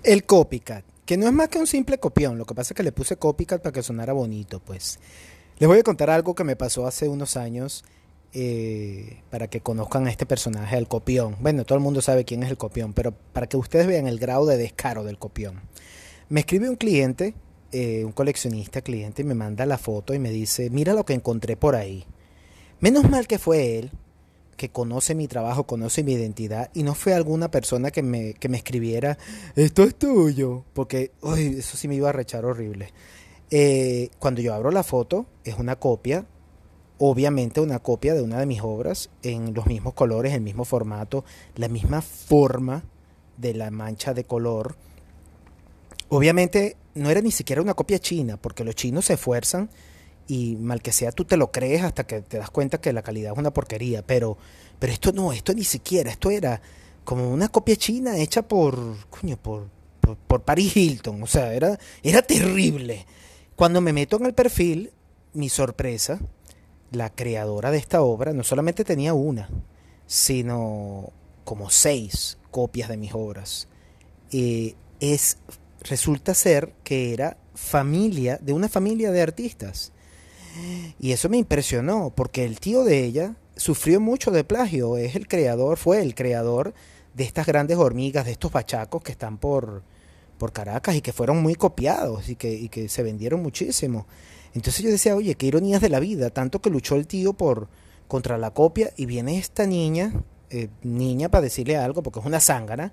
El 0.04 0.24
copycat, 0.26 0.86
que 1.06 1.18
no 1.18 1.28
es 1.28 1.34
más 1.34 1.50
que 1.50 1.60
un 1.60 1.68
simple 1.68 1.98
copión, 1.98 2.38
lo 2.38 2.46
que 2.46 2.56
pasa 2.56 2.74
es 2.74 2.76
que 2.78 2.84
le 2.84 2.92
puse 2.92 3.18
copycat 3.18 3.62
para 3.62 3.74
que 3.74 3.84
sonara 3.84 4.14
bonito, 4.14 4.60
pues. 4.60 5.00
Les 5.60 5.68
voy 5.68 5.80
a 5.80 5.84
contar 5.84 6.10
algo 6.10 6.36
que 6.36 6.44
me 6.44 6.56
pasó 6.56 6.88
hace 6.88 7.10
unos 7.10 7.36
años 7.36 7.84
eh, 8.32 9.24
para 9.30 9.50
que 9.50 9.60
conozcan 9.60 10.06
a 10.06 10.12
este 10.12 10.26
personaje, 10.26 10.78
el 10.78 10.88
copión. 10.88 11.36
Bueno, 11.40 11.66
todo 11.66 11.78
el 11.78 11.84
mundo 11.84 12.02
sabe 12.02 12.26
quién 12.26 12.44
es 12.44 12.50
el 12.50 12.58
copión, 12.58 12.94
pero 12.94 13.12
para 13.12 13.48
que 13.48 13.58
ustedes 13.58 13.88
vean 13.88 14.08
el 14.08 14.20
grado 14.20 14.46
de 14.46 14.58
descaro 14.58 15.04
del 15.04 15.18
copión. 15.18 15.62
Me 16.30 16.42
escribe 16.42 16.70
un 16.70 16.76
cliente, 16.76 17.34
eh, 17.72 18.06
un 18.06 18.12
coleccionista 18.12 18.82
cliente, 18.82 19.24
y 19.24 19.26
me 19.26 19.34
manda 19.34 19.66
la 19.66 19.80
foto 19.80 20.14
y 20.14 20.20
me 20.20 20.30
dice, 20.30 20.70
mira 20.70 20.94
lo 20.94 21.06
que 21.06 21.14
encontré 21.14 21.58
por 21.58 21.76
ahí. 21.76 22.06
Menos 22.82 23.10
mal 23.10 23.28
que 23.28 23.40
fue 23.40 23.78
él, 23.78 23.92
que 24.56 24.70
conoce 24.70 25.16
mi 25.16 25.28
trabajo, 25.28 25.66
conoce 25.66 26.04
mi 26.04 26.14
identidad, 26.14 26.70
y 26.74 26.84
no 26.84 26.96
fue 26.96 27.14
alguna 27.14 27.52
persona 27.52 27.92
que 27.92 28.04
me, 28.04 28.34
que 28.34 28.50
me 28.50 28.58
escribiera, 28.58 29.18
esto 29.56 29.84
es 29.84 29.96
tuyo, 29.96 30.64
porque 30.74 31.12
uy, 31.22 31.56
eso 31.60 31.78
sí 31.78 31.88
me 31.88 31.96
iba 31.96 32.10
a 32.10 32.14
rechar 32.14 32.46
horrible. 32.46 32.94
Eh, 33.52 34.10
cuando 34.20 34.42
yo 34.42 34.54
abro 34.54 34.72
la 34.72 34.84
foto, 34.84 35.26
es 35.44 35.58
una 35.58 35.78
copia, 35.78 36.26
obviamente 37.00 37.62
una 37.62 37.80
copia 37.80 38.14
de 38.14 38.22
una 38.22 38.40
de 38.40 38.46
mis 38.46 38.62
obras, 38.62 39.10
en 39.24 39.54
los 39.54 39.66
mismos 39.66 39.94
colores, 39.94 40.34
el 40.34 40.42
mismo 40.42 40.66
formato, 40.66 41.26
la 41.56 41.70
misma 41.70 42.02
forma 42.02 42.84
de 43.38 43.54
la 43.54 43.72
mancha 43.72 44.14
de 44.14 44.26
color. 44.26 44.76
Obviamente 46.10 46.76
no 46.96 47.10
era 47.10 47.22
ni 47.22 47.32
siquiera 47.32 47.62
una 47.62 47.74
copia 47.74 48.00
china, 48.00 48.38
porque 48.38 48.64
los 48.64 48.76
chinos 48.76 49.06
se 49.06 49.14
esfuerzan 49.14 49.70
y 50.30 50.56
mal 50.58 50.82
que 50.82 50.92
sea 50.92 51.12
tú 51.12 51.26
te 51.26 51.38
lo 51.38 51.52
crees 51.52 51.84
hasta 51.84 52.06
que 52.06 52.22
te 52.22 52.38
das 52.38 52.52
cuenta 52.52 52.80
que 52.80 52.94
la 52.94 53.02
calidad 53.02 53.34
es 53.34 53.38
una 53.38 53.52
porquería, 53.52 54.06
pero, 54.06 54.38
pero 54.78 54.94
esto 54.94 55.12
no, 55.12 55.34
esto 55.34 55.54
ni 55.54 55.64
siquiera, 55.64 56.12
esto 56.12 56.30
era 56.30 56.62
como 57.04 57.32
una 57.32 57.50
copia 57.50 57.76
china 57.76 58.16
hecha 58.16 58.48
por, 58.48 58.78
coño, 59.10 59.38
por, 59.38 59.68
por, 60.28 60.42
Paris 60.44 60.78
Hilton, 60.78 61.24
o 61.24 61.28
sea, 61.28 61.54
era, 61.54 61.80
era 62.04 62.22
terrible. 62.22 63.08
Cuando 63.56 63.82
me 63.82 63.92
meto 63.92 64.18
en 64.18 64.28
el 64.28 64.36
perfil, 64.36 64.92
mi 65.34 65.50
sorpresa, 65.50 66.20
la 66.92 67.10
creadora 67.10 67.72
de 67.72 67.80
esta 67.80 68.04
obra 68.04 68.32
no 68.32 68.44
solamente 68.44 68.84
tenía 68.86 69.16
una, 69.16 69.50
sino 70.06 71.12
como 71.44 71.72
seis 71.72 72.38
copias 72.52 72.90
de 72.90 72.98
mis 72.98 73.14
obras. 73.16 73.68
Eh, 74.32 74.76
es, 75.00 75.38
resulta 75.82 76.36
ser 76.36 76.74
que 76.84 77.14
era 77.14 77.38
familia, 77.56 78.38
de 78.40 78.54
una 78.54 78.70
familia 78.70 79.12
de 79.12 79.24
artistas. 79.24 79.92
Y 81.00 81.12
eso 81.12 81.30
me 81.30 81.38
impresionó, 81.38 82.12
porque 82.16 82.46
el 82.46 82.60
tío 82.60 82.84
de 82.84 83.04
ella 83.04 83.36
sufrió 83.56 84.00
mucho 84.00 84.32
de 84.32 84.44
plagio, 84.44 84.98
es 84.98 85.16
el 85.16 85.28
creador, 85.28 85.78
fue 85.78 86.02
el 86.02 86.16
creador 86.16 86.74
de 87.14 87.24
estas 87.24 87.46
grandes 87.46 87.78
hormigas, 87.78 88.26
de 88.26 88.32
estos 88.32 88.52
bachacos 88.52 89.04
que 89.04 89.12
están 89.12 89.38
por, 89.38 89.84
por 90.38 90.52
Caracas 90.52 90.96
y 90.96 91.02
que 91.02 91.14
fueron 91.14 91.42
muy 91.42 91.56
copiados 91.56 92.30
y 92.30 92.36
que, 92.36 92.54
y 92.54 92.70
que 92.70 92.90
se 92.90 93.04
vendieron 93.04 93.42
muchísimo. 93.42 94.08
Entonces 94.54 94.84
yo 94.84 94.90
decía, 94.90 95.16
oye, 95.16 95.36
qué 95.36 95.46
ironías 95.46 95.82
de 95.82 95.90
la 95.90 96.00
vida, 96.00 96.30
tanto 96.30 96.62
que 96.62 96.70
luchó 96.70 96.96
el 96.96 97.08
tío 97.08 97.34
por 97.34 97.68
contra 98.08 98.38
la 98.38 98.52
copia 98.52 98.92
y 98.98 99.06
viene 99.06 99.38
esta 99.38 99.68
niña, 99.68 100.14
eh, 100.50 100.70
niña 100.82 101.30
para 101.30 101.44
decirle 101.44 101.78
algo, 101.78 102.02
porque 102.02 102.20
es 102.20 102.26
una 102.26 102.40
zángana, 102.40 102.92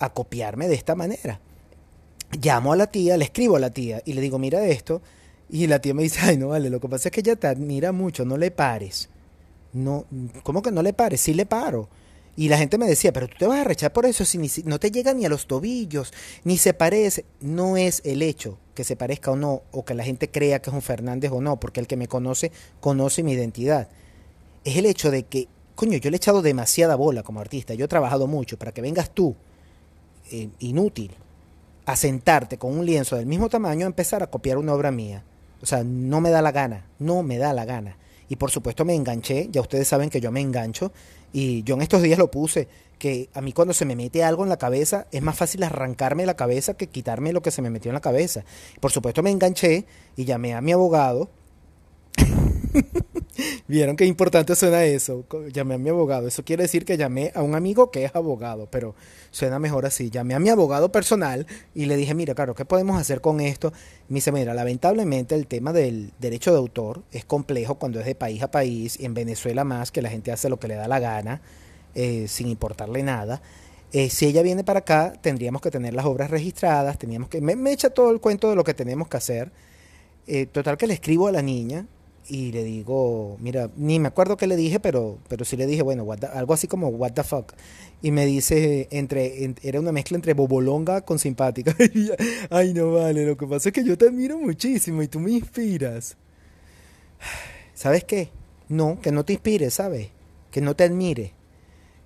a 0.00 0.12
copiarme 0.12 0.68
de 0.68 0.74
esta 0.74 0.94
manera. 0.94 1.40
Llamo 2.40 2.72
a 2.72 2.76
la 2.76 2.88
tía, 2.88 3.16
le 3.16 3.24
escribo 3.24 3.56
a 3.56 3.60
la 3.60 3.70
tía 3.70 4.02
y 4.04 4.12
le 4.12 4.20
digo, 4.20 4.38
mira 4.38 4.64
esto, 4.66 5.00
y 5.50 5.66
la 5.66 5.80
tía 5.80 5.94
me 5.94 6.02
dice, 6.02 6.20
ay, 6.22 6.36
no 6.36 6.48
vale, 6.48 6.70
lo 6.70 6.80
que 6.80 6.88
pasa 6.88 7.08
es 7.08 7.12
que 7.12 7.20
ella 7.20 7.36
te 7.36 7.46
admira 7.46 7.92
mucho, 7.92 8.24
no 8.24 8.36
le 8.36 8.50
pares. 8.50 9.08
No, 9.72 10.06
¿Cómo 10.42 10.62
que 10.62 10.72
no 10.72 10.82
le 10.82 10.92
pares? 10.92 11.20
Sí 11.20 11.34
le 11.34 11.46
paro. 11.46 11.88
Y 12.36 12.48
la 12.48 12.58
gente 12.58 12.78
me 12.78 12.86
decía, 12.86 13.12
pero 13.12 13.26
tú 13.26 13.34
te 13.38 13.46
vas 13.46 13.58
a 13.58 13.64
rechar 13.64 13.92
por 13.92 14.06
eso 14.06 14.24
si 14.24 14.38
no 14.64 14.78
te 14.78 14.90
llega 14.90 15.12
ni 15.12 15.26
a 15.26 15.28
los 15.28 15.46
tobillos, 15.46 16.12
ni 16.44 16.56
se 16.56 16.72
parece. 16.72 17.24
No 17.40 17.76
es 17.76 18.00
el 18.04 18.22
hecho 18.22 18.58
que 18.74 18.84
se 18.84 18.94
parezca 18.94 19.32
o 19.32 19.36
no, 19.36 19.62
o 19.72 19.84
que 19.84 19.94
la 19.94 20.04
gente 20.04 20.30
crea 20.30 20.62
que 20.62 20.70
es 20.70 20.74
un 20.74 20.82
Fernández 20.82 21.32
o 21.32 21.40
no, 21.40 21.58
porque 21.58 21.80
el 21.80 21.88
que 21.88 21.96
me 21.96 22.06
conoce 22.06 22.52
conoce 22.78 23.24
mi 23.24 23.32
identidad. 23.32 23.88
Es 24.62 24.76
el 24.76 24.86
hecho 24.86 25.10
de 25.10 25.24
que, 25.24 25.48
coño, 25.74 25.98
yo 25.98 26.10
le 26.10 26.16
he 26.16 26.18
echado 26.18 26.42
demasiada 26.42 26.94
bola 26.94 27.24
como 27.24 27.40
artista, 27.40 27.74
yo 27.74 27.86
he 27.86 27.88
trabajado 27.88 28.28
mucho 28.28 28.56
para 28.56 28.70
que 28.70 28.82
vengas 28.82 29.10
tú, 29.10 29.34
eh, 30.30 30.48
inútil, 30.60 31.10
a 31.86 31.96
sentarte 31.96 32.56
con 32.56 32.78
un 32.78 32.86
lienzo 32.86 33.16
del 33.16 33.26
mismo 33.26 33.48
tamaño 33.48 33.84
a 33.84 33.88
empezar 33.88 34.22
a 34.22 34.28
copiar 34.28 34.58
una 34.58 34.74
obra 34.74 34.92
mía. 34.92 35.24
O 35.62 35.66
sea, 35.66 35.82
no 35.84 36.20
me 36.20 36.30
da 36.30 36.42
la 36.42 36.52
gana, 36.52 36.86
no 36.98 37.22
me 37.22 37.38
da 37.38 37.52
la 37.52 37.64
gana. 37.64 37.96
Y 38.28 38.36
por 38.36 38.50
supuesto 38.50 38.84
me 38.84 38.94
enganché, 38.94 39.48
ya 39.50 39.60
ustedes 39.60 39.88
saben 39.88 40.10
que 40.10 40.20
yo 40.20 40.30
me 40.30 40.40
engancho, 40.40 40.92
y 41.32 41.62
yo 41.62 41.74
en 41.74 41.82
estos 41.82 42.02
días 42.02 42.18
lo 42.18 42.30
puse, 42.30 42.68
que 42.98 43.28
a 43.32 43.40
mí 43.40 43.52
cuando 43.52 43.74
se 43.74 43.84
me 43.84 43.96
mete 43.96 44.24
algo 44.24 44.42
en 44.42 44.48
la 44.48 44.56
cabeza 44.56 45.06
es 45.12 45.22
más 45.22 45.36
fácil 45.36 45.62
arrancarme 45.62 46.26
la 46.26 46.34
cabeza 46.34 46.74
que 46.74 46.88
quitarme 46.88 47.32
lo 47.32 47.42
que 47.42 47.50
se 47.50 47.62
me 47.62 47.70
metió 47.70 47.90
en 47.90 47.94
la 47.94 48.00
cabeza. 48.00 48.44
Por 48.80 48.90
supuesto 48.90 49.22
me 49.22 49.30
enganché 49.30 49.86
y 50.16 50.24
llamé 50.24 50.54
a 50.54 50.60
mi 50.60 50.72
abogado. 50.72 51.30
Vieron 53.68 53.96
qué 53.96 54.04
importante 54.04 54.54
suena 54.56 54.84
eso. 54.84 55.24
Llamé 55.52 55.74
a 55.74 55.78
mi 55.78 55.88
abogado. 55.88 56.28
Eso 56.28 56.44
quiere 56.44 56.64
decir 56.64 56.84
que 56.84 56.96
llamé 56.96 57.32
a 57.34 57.42
un 57.42 57.54
amigo 57.54 57.90
que 57.90 58.04
es 58.04 58.14
abogado, 58.14 58.68
pero 58.70 58.94
suena 59.30 59.58
mejor 59.58 59.86
así. 59.86 60.10
Llamé 60.10 60.34
a 60.34 60.38
mi 60.38 60.48
abogado 60.48 60.90
personal 60.90 61.46
y 61.74 61.86
le 61.86 61.96
dije, 61.96 62.14
mira, 62.14 62.34
claro, 62.34 62.54
¿qué 62.54 62.64
podemos 62.64 63.00
hacer 63.00 63.20
con 63.20 63.40
esto? 63.40 63.72
me 64.08 64.16
dice, 64.16 64.32
mira, 64.32 64.54
lamentablemente 64.54 65.34
el 65.34 65.46
tema 65.46 65.72
del 65.72 66.12
derecho 66.18 66.50
de 66.50 66.58
autor 66.58 67.02
es 67.12 67.24
complejo 67.24 67.76
cuando 67.76 68.00
es 68.00 68.06
de 68.06 68.14
país 68.14 68.42
a 68.42 68.50
país 68.50 68.98
en 69.00 69.14
Venezuela 69.14 69.64
más, 69.64 69.92
que 69.92 70.02
la 70.02 70.10
gente 70.10 70.32
hace 70.32 70.48
lo 70.48 70.58
que 70.58 70.68
le 70.68 70.74
da 70.74 70.88
la 70.88 70.98
gana 70.98 71.40
eh, 71.94 72.26
sin 72.28 72.48
importarle 72.48 73.02
nada. 73.02 73.42
Eh, 73.92 74.10
si 74.10 74.26
ella 74.26 74.42
viene 74.42 74.64
para 74.64 74.80
acá, 74.80 75.14
tendríamos 75.20 75.62
que 75.62 75.70
tener 75.70 75.94
las 75.94 76.04
obras 76.04 76.30
registradas, 76.30 76.98
teníamos 76.98 77.28
que... 77.28 77.40
Me, 77.40 77.72
echa 77.72 77.90
todo 77.90 78.10
el 78.10 78.20
cuento 78.20 78.50
de 78.50 78.56
lo 78.56 78.64
que 78.64 78.74
tenemos 78.74 79.08
que 79.08 79.16
hacer. 79.16 79.50
Eh, 80.26 80.46
total 80.46 80.76
que 80.76 80.86
le 80.86 80.94
escribo 80.94 81.28
a 81.28 81.32
la 81.32 81.40
niña 81.40 81.86
y 82.28 82.52
le 82.52 82.62
digo, 82.62 83.36
mira, 83.40 83.70
ni 83.76 83.98
me 83.98 84.08
acuerdo 84.08 84.36
qué 84.36 84.46
le 84.46 84.56
dije, 84.56 84.80
pero, 84.80 85.18
pero 85.28 85.44
sí 85.44 85.56
le 85.56 85.66
dije, 85.66 85.82
bueno, 85.82 86.06
algo 86.34 86.54
así 86.54 86.68
como, 86.68 86.88
what 86.88 87.12
the 87.12 87.24
fuck. 87.24 87.54
Y 88.02 88.10
me 88.10 88.26
dice, 88.26 88.86
entre, 88.90 89.54
era 89.62 89.80
una 89.80 89.92
mezcla 89.92 90.16
entre 90.16 90.34
bobolonga 90.34 91.00
con 91.00 91.18
simpática. 91.18 91.74
Ay, 92.50 92.74
no 92.74 92.92
vale, 92.92 93.24
lo 93.24 93.36
que 93.36 93.46
pasa 93.46 93.70
es 93.70 93.72
que 93.72 93.84
yo 93.84 93.96
te 93.96 94.08
admiro 94.08 94.38
muchísimo 94.38 95.02
y 95.02 95.08
tú 95.08 95.20
me 95.20 95.32
inspiras. 95.32 96.16
¿Sabes 97.74 98.04
qué? 98.04 98.30
No, 98.68 99.00
que 99.00 99.10
no 99.10 99.24
te 99.24 99.32
inspires, 99.32 99.74
¿sabes? 99.74 100.08
Que 100.50 100.60
no 100.60 100.76
te 100.76 100.84
admire. 100.84 101.32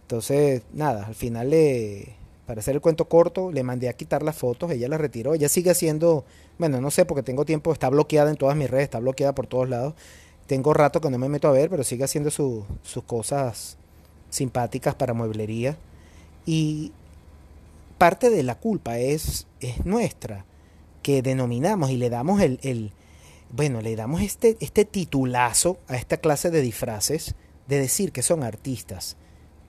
Entonces, 0.03 0.63
nada, 0.73 1.07
al 1.07 1.15
final 1.15 1.51
le, 1.51 2.15
para 2.47 2.61
hacer 2.61 2.75
el 2.75 2.81
cuento 2.81 3.09
corto, 3.09 3.53
le 3.53 3.63
mandé 3.63 3.89
a 3.89 3.93
quitar 3.93 4.23
las 4.23 4.37
fotos, 4.37 4.71
ella 4.71 4.89
las 4.89 5.01
retiró, 5.01 5.35
ella 5.35 5.49
sigue 5.49 5.71
haciendo, 5.71 6.25
bueno, 6.59 6.81
no 6.81 6.91
sé, 6.91 7.05
porque 7.05 7.23
tengo 7.23 7.45
tiempo, 7.45 7.73
está 7.73 7.89
bloqueada 7.89 8.31
en 8.31 8.37
todas 8.37 8.57
mis 8.57 8.71
redes, 8.71 8.85
está 8.85 8.99
bloqueada 8.99 9.35
por 9.35 9.47
todos 9.47 9.69
lados. 9.69 9.95
Tengo 10.47 10.75
rato 10.75 11.01
que 11.01 11.11
no 11.11 11.19
me 11.19 11.29
meto 11.29 11.49
a 11.49 11.53
ver, 11.53 11.71
pero 11.71 11.85
sigue 11.85 12.05
haciendo 12.05 12.31
sus 12.31 12.65
cosas 13.07 13.77
simpáticas 14.29 14.95
para 14.95 15.15
mueblería. 15.15 15.77
Y 16.45 16.93
parte 17.97 18.29
de 18.29 18.43
la 18.43 18.57
culpa 18.57 18.99
es, 18.99 19.47
es 19.61 19.87
nuestra, 19.87 20.45
que 21.03 21.23
denominamos 21.23 21.91
y 21.91 21.97
le 21.97 22.11
damos 22.11 22.41
el, 22.41 22.59
el 22.63 22.93
bueno, 23.51 23.81
le 23.81 23.95
damos 23.95 24.21
este, 24.23 24.57
este 24.61 24.85
titulazo 24.85 25.79
a 25.87 25.97
esta 25.97 26.17
clase 26.17 26.51
de 26.51 26.63
disfraces 26.63 27.35
de 27.69 27.79
decir 27.79 28.13
que 28.13 28.23
son 28.23 28.43
artistas 28.43 29.17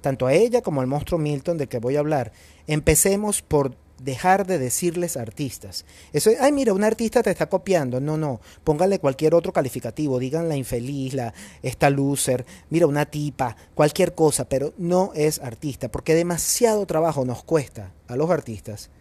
tanto 0.03 0.27
a 0.27 0.33
ella 0.33 0.61
como 0.61 0.81
al 0.81 0.87
monstruo 0.87 1.17
Milton 1.17 1.57
del 1.57 1.69
que 1.69 1.79
voy 1.79 1.95
a 1.95 1.99
hablar. 1.99 2.33
Empecemos 2.67 3.41
por 3.41 3.75
dejar 4.03 4.45
de 4.45 4.59
decirles 4.59 5.15
artistas. 5.15 5.85
Eso 6.11 6.29
ay, 6.41 6.51
mira, 6.51 6.73
un 6.73 6.83
artista 6.83 7.23
te 7.23 7.31
está 7.31 7.47
copiando. 7.47 8.01
No, 8.01 8.17
no, 8.17 8.41
póngale 8.63 8.99
cualquier 8.99 9.33
otro 9.33 9.53
calificativo, 9.53 10.19
digan 10.19 10.49
la 10.49 10.57
infeliz, 10.57 11.13
la 11.13 11.33
esta 11.61 11.89
loser, 11.89 12.45
mira, 12.69 12.85
una 12.85 13.05
tipa, 13.05 13.55
cualquier 13.73 14.13
cosa, 14.13 14.47
pero 14.47 14.73
no 14.77 15.11
es 15.15 15.39
artista, 15.39 15.89
porque 15.89 16.15
demasiado 16.15 16.85
trabajo 16.85 17.23
nos 17.23 17.43
cuesta 17.43 17.93
a 18.07 18.17
los 18.17 18.29
artistas 18.29 18.91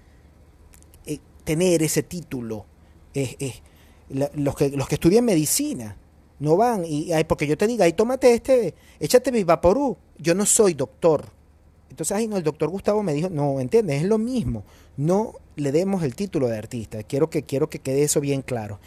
eh, 1.05 1.19
tener 1.45 1.83
ese 1.83 2.05
título. 2.05 2.65
los, 4.09 4.55
que, 4.55 4.71
los 4.71 4.87
que 4.87 4.95
estudian 4.95 5.25
medicina 5.25 5.97
no 6.43 6.57
van 6.57 6.85
y 6.85 7.13
ay, 7.13 7.23
porque 7.25 7.47
yo 7.47 7.57
te 7.57 7.69
diga, 7.69 7.85
ay, 7.85 7.93
tómate 7.93 8.35
este, 8.35 8.75
échate 8.99 9.31
Vivaporú. 9.31 9.97
Yo 10.23 10.35
no 10.35 10.47
soy 10.47 10.75
doctor. 10.75 11.27
Entonces, 11.91 12.17
ay, 12.17 12.27
no, 12.27 12.37
el 12.37 12.43
doctor 12.43 12.71
Gustavo 12.71 13.03
me 13.03 13.13
dijo, 13.13 13.29
no, 13.29 13.61
¿entiendes? 13.61 14.03
Es 14.03 14.09
lo 14.09 14.17
mismo. 14.17 14.65
No 14.97 15.35
le 15.57 15.73
demos 15.73 16.03
el 16.03 16.15
título 16.15 16.49
de 16.49 16.57
artista. 16.57 17.03
Quiero 17.03 17.29
que, 17.29 17.43
quiero 17.43 17.69
que 17.69 17.81
quede 17.81 18.03
eso 18.05 18.21
bien 18.21 18.41
claro. 18.41 18.79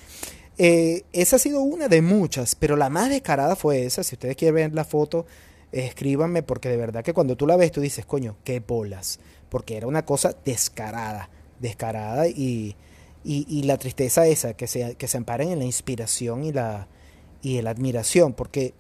Eh, 0.58 1.04
esa 1.14 1.36
ha 1.36 1.40
sido 1.40 1.62
una 1.62 1.88
de 1.88 2.02
muchas, 2.02 2.56
pero 2.56 2.76
la 2.76 2.90
más 2.90 3.10
descarada 3.10 3.56
fue 3.56 3.86
esa. 3.86 4.04
Si 4.04 4.16
ustedes 4.16 4.36
quieren 4.36 4.56
ver 4.56 4.74
la 4.74 4.86
foto, 4.86 5.26
escríbanme, 5.72 6.44
porque 6.44 6.70
de 6.70 6.78
verdad 6.78 7.04
que 7.04 7.14
cuando 7.14 7.36
tú 7.36 7.46
la 7.46 7.58
ves, 7.58 7.72
tú 7.72 7.82
dices, 7.82 8.06
coño, 8.06 8.38
qué 8.44 8.62
bolas. 8.62 9.20
Porque 9.50 9.78
era 9.78 9.88
una 9.88 10.06
cosa 10.06 10.36
descarada, 10.46 11.30
descarada 11.60 12.28
y, 12.28 12.76
y, 13.24 13.64
la 13.64 13.78
tristeza 13.78 14.26
esa, 14.28 14.54
que 14.54 14.68
se, 14.68 14.96
que 14.96 15.08
se 15.08 15.18
amparen 15.18 15.52
en 15.52 15.60
la 15.60 15.66
inspiración 15.66 16.44
y 16.44 16.52
la, 16.52 16.88
y 17.42 17.62
la 17.62 17.72
admiración, 17.72 18.34
porque 18.34 18.74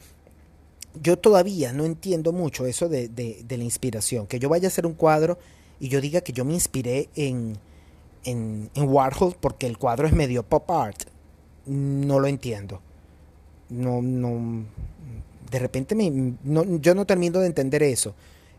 yo 1.01 1.17
todavía 1.17 1.73
no 1.73 1.85
entiendo 1.85 2.31
mucho 2.31 2.65
eso 2.65 2.89
de, 2.89 3.07
de, 3.07 3.57
la 3.57 3.63
inspiración, 3.63 4.27
que 4.27 4.39
yo 4.39 4.49
vaya 4.49 4.67
a 4.67 4.69
hacer 4.69 4.85
un 4.85 4.93
cuadro 4.93 5.37
y 5.79 5.89
yo 5.89 6.01
diga 6.01 6.21
que 6.21 6.33
yo 6.33 6.45
me 6.45 6.53
inspiré 6.53 7.09
en, 7.15 7.57
en, 8.23 8.69
Warhol 8.75 9.35
porque 9.39 9.67
el 9.67 9.77
cuadro 9.77 10.07
es 10.07 10.13
medio 10.13 10.43
pop 10.43 10.69
art, 10.71 11.03
no 11.65 12.19
lo 12.19 12.27
entiendo. 12.27 12.81
No, 13.69 14.01
no, 14.01 14.63
de 15.49 15.59
repente 15.59 15.95
me, 15.95 16.35
no, 16.43 16.63
yo 16.79 16.93
no 16.95 17.05
termino 17.05 17.39
de 17.39 17.47
entender 17.47 17.83
eso. 17.83 18.13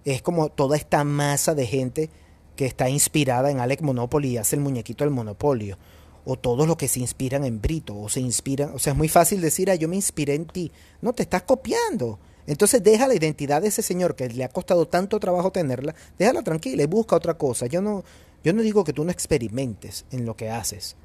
Es 0.05 0.23
como 0.23 0.49
toda 0.49 0.77
esta 0.77 1.05
masa 1.05 1.55
de 1.55 1.67
gente 1.67 2.11
que 2.57 2.67
está 2.67 2.89
inspirada 2.89 3.51
en 3.51 3.61
Alec 3.61 3.83
Monopoly 3.83 4.31
y 4.31 4.37
hace 4.39 4.57
el 4.57 4.63
muñequito 4.63 5.05
del 5.05 5.13
monopolio 5.13 5.79
o 6.27 6.37
todos 6.37 6.67
los 6.67 6.77
que 6.77 6.89
se 6.89 6.99
inspiran 6.99 7.45
en 7.45 7.63
Brito 7.63 7.97
o 7.97 8.09
se 8.09 8.21
inspiran, 8.21 8.73
o 8.75 8.81
sea, 8.81 8.93
es 8.93 8.99
muy 8.99 9.09
fácil 9.09 9.41
decir, 9.41 9.71
ah, 9.71 9.77
yo 9.77 9.89
me 9.89 9.95
inspiré 9.95 10.35
en 10.35 10.45
ti. 10.45 10.73
No, 11.01 11.13
te 11.13 11.23
estás 11.23 11.43
copiando. 11.43 12.19
Entonces 12.49 12.83
deja 12.83 13.07
la 13.07 13.15
identidad 13.15 13.63
de 13.63 13.69
ese 13.69 13.81
señor 13.81 14.17
que 14.17 14.29
le 14.29 14.45
ha 14.45 14.49
costado 14.49 14.87
tanto 14.87 15.21
trabajo 15.21 15.53
tenerla, 15.53 15.95
déjala 16.19 16.43
tranquila 16.43 16.83
y 16.83 16.87
busca 16.87 17.15
otra 17.15 17.35
cosa. 17.35 17.67
Yo 17.67 17.81
no, 17.81 18.05
yo 18.43 18.53
no 18.53 18.63
digo 18.63 18.83
que 18.83 18.93
tú 18.93 19.05
no 19.05 19.13
experimentes 19.13 20.05
en 20.11 20.27
lo 20.27 20.37
que 20.37 20.51
haces, 20.51 20.97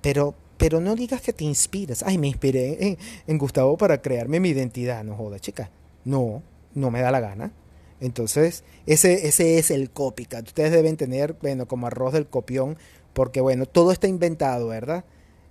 pero, 0.00 0.34
pero 0.56 0.80
no 0.80 0.96
digas 0.96 1.20
que 1.20 1.34
te 1.34 1.44
inspiras. 1.44 2.02
Ay, 2.02 2.16
me 2.16 2.28
inspiré 2.28 2.96
en, 3.26 3.38
Gustavo 3.38 3.76
para 3.76 4.00
crearme 4.00 4.40
mi 4.40 4.48
identidad. 4.48 5.04
No 5.04 5.14
joda, 5.14 5.38
chica. 5.38 5.70
No, 6.04 6.42
no 6.74 6.90
me 6.90 7.02
da 7.02 7.10
la 7.10 7.20
gana. 7.20 7.52
Entonces, 8.00 8.64
ese, 8.86 9.28
ese 9.28 9.58
es 9.58 9.70
el 9.70 9.90
copycat. 9.90 10.46
Ustedes 10.46 10.72
deben 10.72 10.96
tener, 10.96 11.34
bueno, 11.42 11.66
como 11.66 11.86
arroz 11.86 12.14
del 12.14 12.26
copión, 12.26 12.78
porque 13.12 13.40
bueno, 13.40 13.66
todo 13.66 13.92
está 13.92 14.08
inventado, 14.08 14.68
¿verdad? 14.68 15.04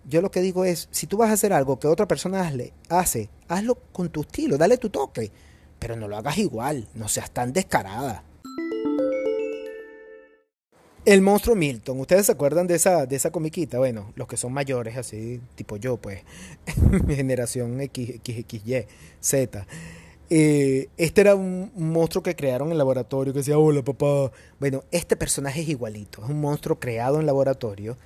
Yo 0.05 0.21
lo 0.21 0.31
que 0.31 0.41
digo 0.41 0.65
es, 0.65 0.87
si 0.91 1.07
tú 1.07 1.17
vas 1.17 1.29
a 1.29 1.33
hacer 1.33 1.53
algo 1.53 1.79
que 1.79 1.87
otra 1.87 2.07
persona 2.07 2.51
hace, 2.89 3.29
hazlo 3.47 3.75
con 3.91 4.09
tu 4.09 4.21
estilo, 4.21 4.57
dale 4.57 4.77
tu 4.77 4.89
toque, 4.89 5.31
pero 5.77 5.95
no 5.95 6.07
lo 6.07 6.17
hagas 6.17 6.37
igual, 6.37 6.87
no 6.95 7.07
seas 7.07 7.31
tan 7.31 7.53
descarada. 7.53 8.23
El 11.05 11.21
monstruo 11.21 11.55
Milton, 11.55 11.99
¿ustedes 11.99 12.25
se 12.25 12.33
acuerdan 12.33 12.67
de 12.67 12.75
esa, 12.75 13.05
de 13.05 13.15
esa 13.15 13.31
comiquita? 13.31 13.77
Bueno, 13.77 14.11
los 14.15 14.27
que 14.27 14.37
son 14.37 14.53
mayores, 14.53 14.97
así, 14.97 15.41
tipo 15.55 15.77
yo, 15.77 15.97
pues, 15.97 16.23
mi 17.05 17.15
generación 17.15 17.79
X, 17.81 18.19
X, 18.23 18.61
Y, 18.65 18.85
Z. 19.19 19.65
Eh, 20.31 20.89
este 20.97 21.21
era 21.21 21.33
un, 21.33 21.71
monstruo 21.75 22.21
que 22.21 22.35
crearon 22.35 22.71
en 22.71 22.77
laboratorio 22.77 23.33
que 23.33 23.39
decía, 23.39 23.57
hola 23.57 23.83
papá. 23.83 24.31
Bueno, 24.59 24.83
este 24.91 25.15
personaje 25.15 25.61
es 25.61 25.69
igualito, 25.69 26.23
es 26.23 26.29
un 26.29 26.39
monstruo 26.39 26.79
creado 26.79 27.19
en 27.19 27.25
laboratorio 27.25 27.97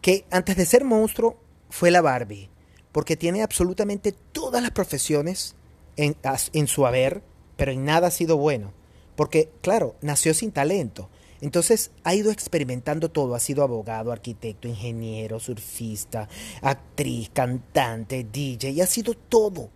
que 0.00 0.24
antes 0.30 0.56
de 0.56 0.66
ser 0.66 0.84
monstruo 0.84 1.36
fue 1.68 1.90
la 1.90 2.00
Barbie, 2.00 2.48
porque 2.92 3.16
tiene 3.16 3.42
absolutamente 3.42 4.12
todas 4.12 4.62
las 4.62 4.70
profesiones 4.70 5.56
en 5.96 6.66
su 6.66 6.86
haber, 6.86 7.22
pero 7.56 7.72
en 7.72 7.84
nada 7.84 8.08
ha 8.08 8.10
sido 8.10 8.36
bueno, 8.36 8.72
porque 9.16 9.50
claro, 9.60 9.96
nació 10.00 10.32
sin 10.32 10.52
talento. 10.52 11.08
Entonces 11.40 11.90
ha 12.04 12.14
ido 12.14 12.30
experimentando 12.30 13.10
todo, 13.10 13.34
ha 13.34 13.40
sido 13.40 13.62
abogado, 13.62 14.12
arquitecto, 14.12 14.68
ingeniero, 14.68 15.38
surfista, 15.40 16.28
actriz, 16.62 17.30
cantante, 17.32 18.24
DJ, 18.24 18.70
y 18.70 18.80
ha 18.80 18.86
sido 18.86 19.14
todo 19.14 19.70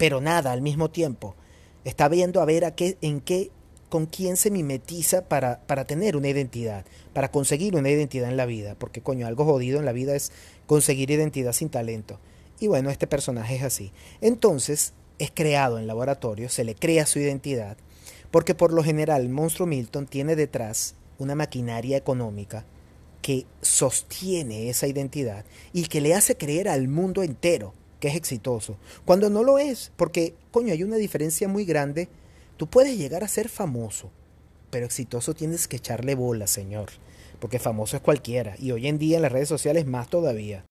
pero 0.00 0.22
nada 0.22 0.52
al 0.52 0.62
mismo 0.62 0.90
tiempo. 0.90 1.36
Está 1.84 2.08
viendo 2.08 2.40
a 2.40 2.46
ver 2.46 2.64
a 2.64 2.74
qué, 2.74 2.96
en 3.02 3.20
qué, 3.20 3.50
con 3.90 4.06
quién 4.06 4.38
se 4.38 4.50
mimetiza 4.50 5.28
para, 5.28 5.60
para 5.66 5.84
tener 5.84 6.16
una 6.16 6.30
identidad, 6.30 6.86
para 7.12 7.30
conseguir 7.30 7.76
una 7.76 7.90
identidad 7.90 8.30
en 8.30 8.38
la 8.38 8.46
vida, 8.46 8.76
porque 8.78 9.02
coño, 9.02 9.26
algo 9.26 9.44
jodido 9.44 9.78
en 9.78 9.84
la 9.84 9.92
vida 9.92 10.16
es 10.16 10.32
conseguir 10.64 11.10
identidad 11.10 11.52
sin 11.52 11.68
talento. 11.68 12.18
Y 12.60 12.66
bueno, 12.66 12.88
este 12.88 13.06
personaje 13.06 13.56
es 13.56 13.62
así. 13.62 13.92
Entonces, 14.22 14.94
es 15.18 15.30
creado 15.34 15.78
en 15.78 15.86
laboratorio, 15.86 16.48
se 16.48 16.64
le 16.64 16.74
crea 16.74 17.04
su 17.04 17.18
identidad, 17.18 17.76
porque 18.30 18.54
por 18.54 18.72
lo 18.72 18.82
general 18.82 19.28
monstruo 19.28 19.66
Milton 19.66 20.06
tiene 20.06 20.34
detrás 20.34 20.94
una 21.18 21.34
maquinaria 21.34 21.98
económica 21.98 22.64
que 23.20 23.44
sostiene 23.60 24.70
esa 24.70 24.86
identidad 24.86 25.44
y 25.74 25.88
que 25.88 26.00
le 26.00 26.14
hace 26.14 26.38
creer 26.38 26.70
al 26.70 26.88
mundo 26.88 27.22
entero 27.22 27.74
que 28.00 28.08
es 28.08 28.16
exitoso, 28.16 28.76
cuando 29.04 29.30
no 29.30 29.44
lo 29.44 29.58
es, 29.58 29.92
porque, 29.96 30.34
coño, 30.50 30.72
hay 30.72 30.82
una 30.82 30.96
diferencia 30.96 31.46
muy 31.46 31.64
grande. 31.64 32.08
Tú 32.56 32.66
puedes 32.66 32.98
llegar 32.98 33.22
a 33.22 33.28
ser 33.28 33.48
famoso, 33.48 34.10
pero 34.70 34.86
exitoso 34.86 35.34
tienes 35.34 35.68
que 35.68 35.76
echarle 35.76 36.14
bola, 36.14 36.46
señor, 36.46 36.88
porque 37.38 37.58
famoso 37.58 37.96
es 37.96 38.02
cualquiera, 38.02 38.56
y 38.58 38.72
hoy 38.72 38.88
en 38.88 38.98
día 38.98 39.16
en 39.16 39.22
las 39.22 39.32
redes 39.32 39.48
sociales 39.48 39.86
más 39.86 40.08
todavía. 40.08 40.64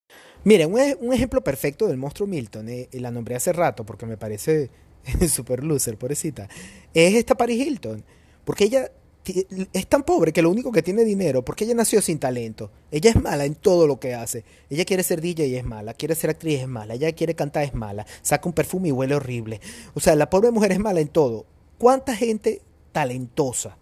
Miren, 0.44 0.74
un, 0.74 1.14
ejemplo 1.14 1.44
perfecto 1.44 1.88
del 1.88 1.98
monstruo 1.98 2.28
Milton, 2.28 2.70
eh, 2.70 2.90
la 2.94 3.12
nombré 3.12 3.36
hace 3.36 3.54
rato 3.54 3.86
porque 3.86 4.06
me 4.06 4.18
parece 4.18 4.70
super 5.30 5.64
loser, 5.64 5.98
pobrecita, 5.98 6.50
es 6.94 7.16
esta 7.16 7.36
Paris 7.36 7.66
Hilton, 7.66 8.04
porque 8.46 8.66
ella 8.66 8.92
es 9.26 9.88
tan 9.88 10.04
pobre 10.04 10.34
que 10.34 10.42
lo 10.42 10.50
único 10.50 10.72
que 10.72 10.82
tiene 10.82 11.04
dinero, 11.04 11.44
porque 11.44 11.66
ella 11.66 11.76
nació 11.76 12.02
sin 12.02 12.20
talento. 12.20 12.72
Ella 12.92 13.12
es 13.12 13.22
mala 13.22 13.46
en 13.46 13.56
todo 13.56 13.86
lo 13.88 14.00
que 14.00 14.14
hace. 14.14 14.44
Ella 14.70 14.86
quiere 14.86 15.04
ser 15.04 15.22
DJ 15.22 15.48
y 15.48 15.56
es 15.56 15.66
mala, 15.66 15.94
quiere 15.94 16.16
ser 16.16 16.30
actriz 16.30 16.62
es 16.62 16.68
mala, 16.68 16.96
ella 16.96 17.12
quiere 17.12 17.36
cantar 17.36 17.64
es 17.64 17.74
mala, 17.74 18.06
saca 18.22 18.48
un 18.48 18.54
perfume 18.54 18.90
y 18.90 18.92
huele 18.92 19.16
horrible. 19.16 19.62
O 19.94 20.00
sea, 20.00 20.16
la 20.16 20.30
pobre 20.30 20.52
mujer 20.52 20.72
es 20.72 20.80
mala 20.80 21.00
en 21.00 21.10
todo. 21.10 21.46
¿Cuánta 21.78 22.16
gente 22.16 22.62
talentosa 22.92 23.78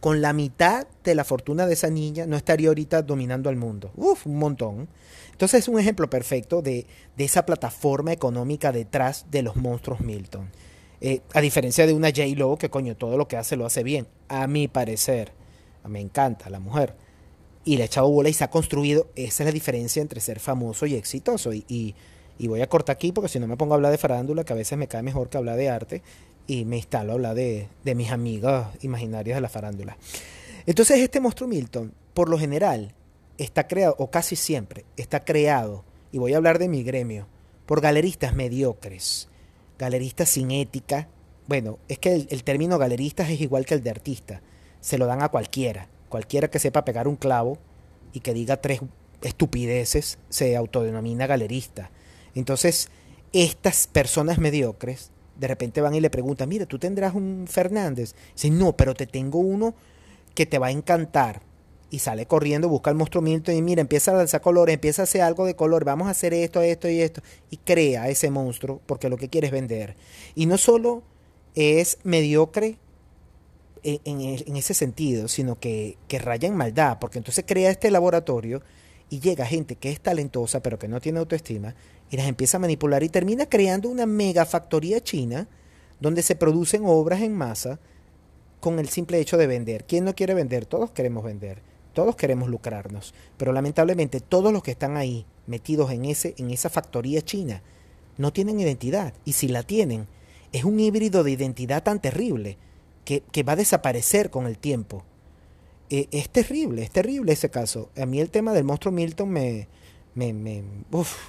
con 0.00 0.20
la 0.20 0.32
mitad 0.32 0.86
de 1.02 1.14
la 1.14 1.24
fortuna 1.24 1.66
de 1.66 1.74
esa 1.74 1.88
niña 1.88 2.26
no 2.26 2.36
estaría 2.36 2.68
ahorita 2.68 3.02
dominando 3.02 3.48
al 3.48 3.56
mundo? 3.56 3.92
Uf, 3.96 4.26
un 4.26 4.38
montón. 4.38 4.88
Entonces 5.32 5.60
es 5.60 5.68
un 5.68 5.78
ejemplo 5.78 6.10
perfecto 6.10 6.62
de, 6.62 6.86
de 7.16 7.24
esa 7.24 7.46
plataforma 7.46 8.12
económica 8.12 8.72
detrás 8.72 9.26
de 9.30 9.42
los 9.42 9.56
monstruos 9.56 10.00
Milton. 10.00 10.50
Eh, 11.00 11.20
a 11.34 11.40
diferencia 11.40 11.86
de 11.86 11.92
una 11.92 12.08
J-Lo 12.08 12.56
que 12.56 12.70
coño 12.70 12.96
todo 12.96 13.16
lo 13.16 13.28
que 13.28 13.36
hace 13.36 13.56
lo 13.56 13.66
hace 13.66 13.82
bien, 13.82 14.06
a 14.28 14.46
mi 14.46 14.68
parecer. 14.68 15.32
Me 15.86 16.00
encanta 16.00 16.48
la 16.48 16.60
mujer. 16.60 16.94
Y 17.64 17.76
le 17.76 17.82
ha 17.82 17.86
echado 17.86 18.08
bola 18.08 18.28
y 18.28 18.32
se 18.32 18.44
ha 18.44 18.50
construido. 18.50 19.08
Esa 19.16 19.42
es 19.42 19.46
la 19.46 19.52
diferencia 19.52 20.00
entre 20.00 20.20
ser 20.20 20.40
famoso 20.40 20.86
y 20.86 20.94
exitoso. 20.94 21.52
Y, 21.52 21.94
voy 22.38 22.60
a 22.60 22.68
cortar 22.68 22.94
aquí 22.94 23.12
porque 23.12 23.28
si 23.28 23.38
no 23.38 23.46
me 23.46 23.56
pongo 23.56 23.74
a 23.74 23.76
hablar 23.76 23.92
de 23.92 23.98
farándula, 23.98 24.44
que 24.44 24.52
a 24.52 24.56
veces 24.56 24.78
me 24.78 24.88
cae 24.88 25.02
mejor 25.02 25.28
que 25.28 25.36
hablar 25.36 25.56
de 25.56 25.68
arte. 25.68 26.02
Y 26.46 26.64
me 26.64 26.76
instalo 26.76 27.12
a 27.12 27.14
hablar 27.14 27.34
de, 27.34 27.68
de 27.84 27.94
mis 27.94 28.10
amigas 28.10 28.68
imaginarias 28.82 29.36
de 29.36 29.40
la 29.40 29.48
farándula. 29.48 29.96
Entonces 30.66 30.98
este 31.00 31.20
monstruo 31.20 31.48
Milton, 31.48 31.92
por 32.14 32.28
lo 32.28 32.38
general, 32.38 32.94
está 33.38 33.66
creado, 33.66 33.94
o 33.98 34.10
casi 34.10 34.36
siempre, 34.36 34.84
está 34.96 35.24
creado, 35.24 35.84
y 36.12 36.18
voy 36.18 36.34
a 36.34 36.36
hablar 36.36 36.58
de 36.58 36.68
mi 36.68 36.82
gremio, 36.82 37.26
por 37.66 37.80
galeristas 37.80 38.34
mediocres 38.34 39.28
galeristas 39.78 40.28
sin 40.28 40.50
ética. 40.50 41.08
Bueno, 41.46 41.78
es 41.88 41.98
que 41.98 42.14
el, 42.14 42.44
término 42.44 42.78
galeristas 42.78 43.30
es 43.30 43.40
igual 43.40 43.66
que 43.66 43.74
el 43.74 43.82
de 43.82 43.90
artista. 43.90 44.40
Se 44.80 44.98
lo 44.98 45.06
dan 45.06 45.22
a 45.22 45.28
cualquiera. 45.28 45.88
Cualquiera 46.08 46.48
que 46.48 46.58
sepa 46.58 46.84
pegar 46.84 47.08
un 47.08 47.16
clavo 47.16 47.58
y 48.12 48.20
que 48.20 48.34
diga 48.34 48.58
tres 48.58 48.80
estupideces 49.22 50.18
se 50.28 50.56
autodenomina 50.56 51.26
galerista. 51.26 51.90
Entonces, 52.34 52.88
estas 53.32 53.86
personas 53.86 54.38
mediocres 54.38 55.10
de 55.36 55.48
repente 55.48 55.80
van 55.80 55.94
y 55.94 56.00
le 56.00 56.10
preguntan, 56.10 56.48
mira, 56.48 56.66
tú 56.66 56.78
tendrás 56.78 57.14
un 57.14 57.46
Fernández. 57.48 58.14
Dice, 58.34 58.50
no, 58.50 58.76
pero 58.76 58.94
te 58.94 59.06
tengo 59.06 59.38
uno 59.38 59.74
que 60.34 60.46
te 60.46 60.58
va 60.58 60.68
a 60.68 60.72
encantar 60.72 61.42
y 61.94 62.00
sale 62.00 62.26
corriendo, 62.26 62.68
busca 62.68 62.90
el 62.90 62.96
monstruo 62.96 63.24
y 63.24 63.62
mira, 63.62 63.80
empieza 63.80 64.10
a 64.10 64.14
lanzar 64.14 64.40
colores, 64.40 64.74
empieza 64.74 65.02
a 65.02 65.04
hacer 65.04 65.22
algo 65.22 65.46
de 65.46 65.54
color, 65.54 65.84
vamos 65.84 66.08
a 66.08 66.10
hacer 66.10 66.34
esto, 66.34 66.60
esto 66.60 66.88
y 66.88 67.00
esto, 67.00 67.22
y 67.50 67.58
crea 67.58 68.08
ese 68.08 68.30
monstruo 68.30 68.80
porque 68.84 69.08
lo 69.08 69.16
que 69.16 69.28
quiere 69.28 69.46
es 69.46 69.52
vender. 69.52 69.94
Y 70.34 70.46
no 70.46 70.58
solo 70.58 71.04
es 71.54 71.98
mediocre 72.02 72.78
en, 73.84 74.56
ese 74.56 74.74
sentido, 74.74 75.28
sino 75.28 75.60
que, 75.60 75.96
que 76.08 76.18
raya 76.18 76.48
en 76.48 76.56
maldad, 76.56 76.98
porque 76.98 77.18
entonces 77.18 77.44
crea 77.46 77.70
este 77.70 77.92
laboratorio 77.92 78.60
y 79.08 79.20
llega 79.20 79.46
gente 79.46 79.76
que 79.76 79.92
es 79.92 80.00
talentosa 80.00 80.60
pero 80.62 80.80
que 80.80 80.88
no 80.88 81.00
tiene 81.00 81.20
autoestima 81.20 81.76
y 82.10 82.16
las 82.16 82.26
empieza 82.26 82.56
a 82.56 82.60
manipular 82.60 83.04
y 83.04 83.08
termina 83.08 83.46
creando 83.46 83.88
una 83.88 84.06
mega 84.06 84.44
factoría 84.46 85.00
china 85.00 85.46
donde 86.00 86.22
se 86.22 86.34
producen 86.34 86.82
obras 86.86 87.20
en 87.20 87.36
masa 87.36 87.78
con 88.58 88.80
el 88.80 88.88
simple 88.88 89.20
hecho 89.20 89.36
de 89.36 89.46
vender. 89.46 89.84
¿Quién 89.84 90.04
no 90.04 90.16
quiere 90.16 90.34
vender? 90.34 90.66
Todos 90.66 90.90
queremos 90.90 91.22
vender. 91.22 91.73
Todos 91.94 92.16
queremos 92.16 92.48
lucrarnos, 92.48 93.14
pero 93.38 93.52
lamentablemente 93.52 94.20
todos 94.20 94.52
los 94.52 94.62
que 94.62 94.72
están 94.72 94.96
ahí 94.96 95.24
metidos 95.46 95.90
en, 95.92 96.04
ese, 96.04 96.34
en 96.38 96.50
esa 96.50 96.68
factoría 96.68 97.22
china 97.22 97.62
no 98.18 98.32
tienen 98.32 98.60
identidad 98.60 99.14
y 99.24 99.32
si 99.32 99.48
la 99.48 99.62
tienen 99.62 100.06
es 100.52 100.64
un 100.64 100.78
híbrido 100.78 101.24
de 101.24 101.32
identidad 101.32 101.82
tan 101.82 102.00
terrible 102.00 102.58
que, 103.04 103.42
va 103.42 103.52
a 103.54 103.56
desaparecer 103.56 104.30
con 104.30 104.46
el 104.46 104.58
tiempo. 104.58 105.04
Eh, 105.90 106.08
es 106.10 106.28
terrible, 106.30 106.82
es 106.82 106.90
terrible 106.90 107.32
ese 107.32 107.50
caso. 107.50 107.90
A 107.96 108.06
mí 108.06 108.20
el 108.20 108.30
tema 108.30 108.52
del 108.52 108.64
monstruo 108.64 108.92
Milton 108.92 109.30
me, 109.30 109.68
me, 110.14 110.32
me, 110.32 110.62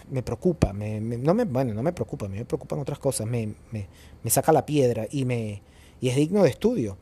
me 0.09 0.23
preocupa. 0.23 0.73
Me, 0.73 0.99
no 0.99 1.33
me, 1.33 1.45
bueno, 1.45 1.73
no 1.73 1.83
me 1.83 1.91
preocupa, 1.91 2.27
a 2.27 2.29
mí 2.29 2.37
me 2.37 2.45
preocupan 2.45 2.79
otras 2.79 2.99
cosas. 2.99 3.27
Me, 3.27 3.53
me, 3.71 4.29
saca 4.29 4.51
la 4.51 4.65
piedra 4.65 5.07
y, 5.09 5.25
me, 5.25 5.61
y 5.99 6.09
es 6.09 6.15
digno 6.15 6.43
de 6.43 6.49
estudio. 6.49 6.97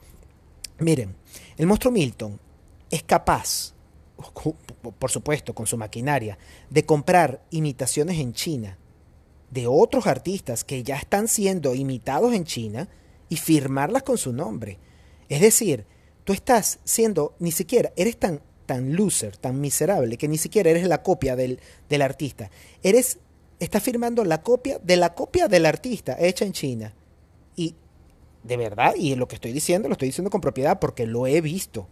Miren, 0.79 1.15
el 1.57 1.67
monstruo 1.67 1.91
Milton 1.91 2.39
es 2.93 3.03
capaz, 3.03 3.73
por 4.99 5.09
supuesto, 5.09 5.55
con 5.55 5.65
su 5.65 5.77
maquinaria, 5.77 6.37
de 6.69 6.85
comprar 6.85 7.43
imitaciones 7.49 8.19
en 8.19 8.33
China 8.33 8.77
de 9.53 9.67
otros 9.67 10.07
artistas 10.07 10.63
que 10.63 10.83
ya 10.83 10.95
están 10.95 11.27
siendo 11.27 11.75
imitados 11.75 12.33
en 12.33 12.43
China 12.43 12.89
y 13.29 13.37
firmarlas 13.37 14.01
con 14.01 14.17
su 14.17 14.33
nombre. 14.33 14.79
Es 15.29 15.41
decir, 15.41 15.85
tú 16.23 16.33
estás 16.33 16.79
siendo, 16.83 17.35
ni 17.37 17.51
siquiera, 17.51 17.93
eres 17.95 18.17
tan, 18.17 18.41
tan 18.65 18.95
loser, 18.95 19.37
tan 19.37 19.61
miserable, 19.61 20.17
que 20.17 20.27
ni 20.27 20.39
siquiera 20.39 20.71
eres 20.71 20.87
la 20.87 21.03
copia 21.03 21.35
del, 21.35 21.59
del 21.87 22.01
artista. 22.01 22.49
Eres, 22.81 23.19
estás 23.59 23.83
firmando 23.83 24.25
la 24.25 24.41
copia 24.41 24.79
de 24.83 24.97
la 24.97 25.13
copia 25.13 25.47
del 25.47 25.67
artista 25.67 26.17
hecha 26.19 26.45
en 26.45 26.53
China. 26.53 26.93
Y 27.55 27.75
de 28.43 28.57
verdad, 28.57 28.95
y 28.97 29.13
lo 29.15 29.27
que 29.27 29.35
estoy 29.35 29.51
diciendo, 29.51 29.87
lo 29.87 29.93
estoy 29.93 30.09
diciendo 30.09 30.31
con 30.31 30.41
propiedad 30.41 30.79
porque 30.79 31.05
lo 31.05 31.27
he 31.27 31.41
visto. 31.41 31.87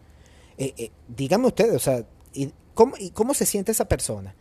Eh, 0.61 0.75
eh, 0.77 0.91
dígame 1.07 1.47
usted, 1.47 1.73
o 1.73 1.79
sea, 1.79 2.05
¿y 2.35 2.53
cómo, 2.75 2.93
¿y 2.99 3.09
cómo 3.09 3.33
se 3.33 3.47
siente 3.47 3.71
esa 3.71 3.85
persona? 3.85 4.35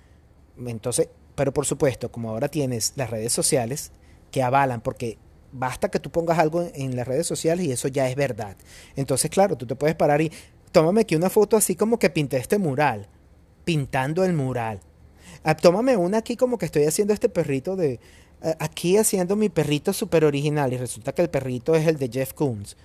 Entonces, 0.58 1.08
pero 1.34 1.54
por 1.54 1.64
supuesto, 1.64 2.12
como 2.12 2.28
ahora 2.28 2.48
tienes 2.48 2.92
las 2.96 3.08
redes 3.08 3.32
sociales 3.32 3.90
que 4.30 4.42
avalan, 4.42 4.82
porque 4.82 5.16
basta 5.50 5.90
que 5.90 5.98
tú 5.98 6.10
pongas 6.10 6.38
algo 6.38 6.68
en, 6.74 6.94
las 6.94 7.08
redes 7.08 7.26
sociales 7.26 7.64
y 7.64 7.72
eso 7.72 7.88
ya 7.88 8.06
es 8.06 8.16
verdad. 8.16 8.54
Entonces, 8.96 9.30
claro, 9.30 9.56
tú 9.56 9.66
te 9.66 9.76
puedes 9.76 9.96
parar 9.96 10.20
y 10.20 10.30
tómame 10.72 11.00
aquí 11.00 11.16
una 11.16 11.30
foto 11.30 11.56
así 11.56 11.74
como 11.74 11.98
que 11.98 12.10
pinté 12.10 12.36
este 12.36 12.58
mural, 12.58 13.08
pintando 13.64 14.22
el 14.22 14.34
mural. 14.34 14.80
Ah, 15.42 15.56
tómame 15.56 15.96
una 15.96 16.18
aquí 16.18 16.36
como 16.36 16.58
que 16.58 16.66
estoy 16.66 16.84
haciendo 16.84 17.14
este 17.14 17.30
perrito 17.30 17.76
de... 17.76 17.98
aquí 18.58 18.98
haciendo 18.98 19.36
mi 19.36 19.48
perrito 19.48 19.94
súper 19.94 20.26
original 20.26 20.70
y 20.74 20.76
resulta 20.76 21.14
que 21.14 21.22
el 21.22 21.30
perrito 21.30 21.74
es 21.74 21.86
el 21.86 21.96
de 21.96 22.10
Jeff 22.12 22.34
Koons. 22.34 22.76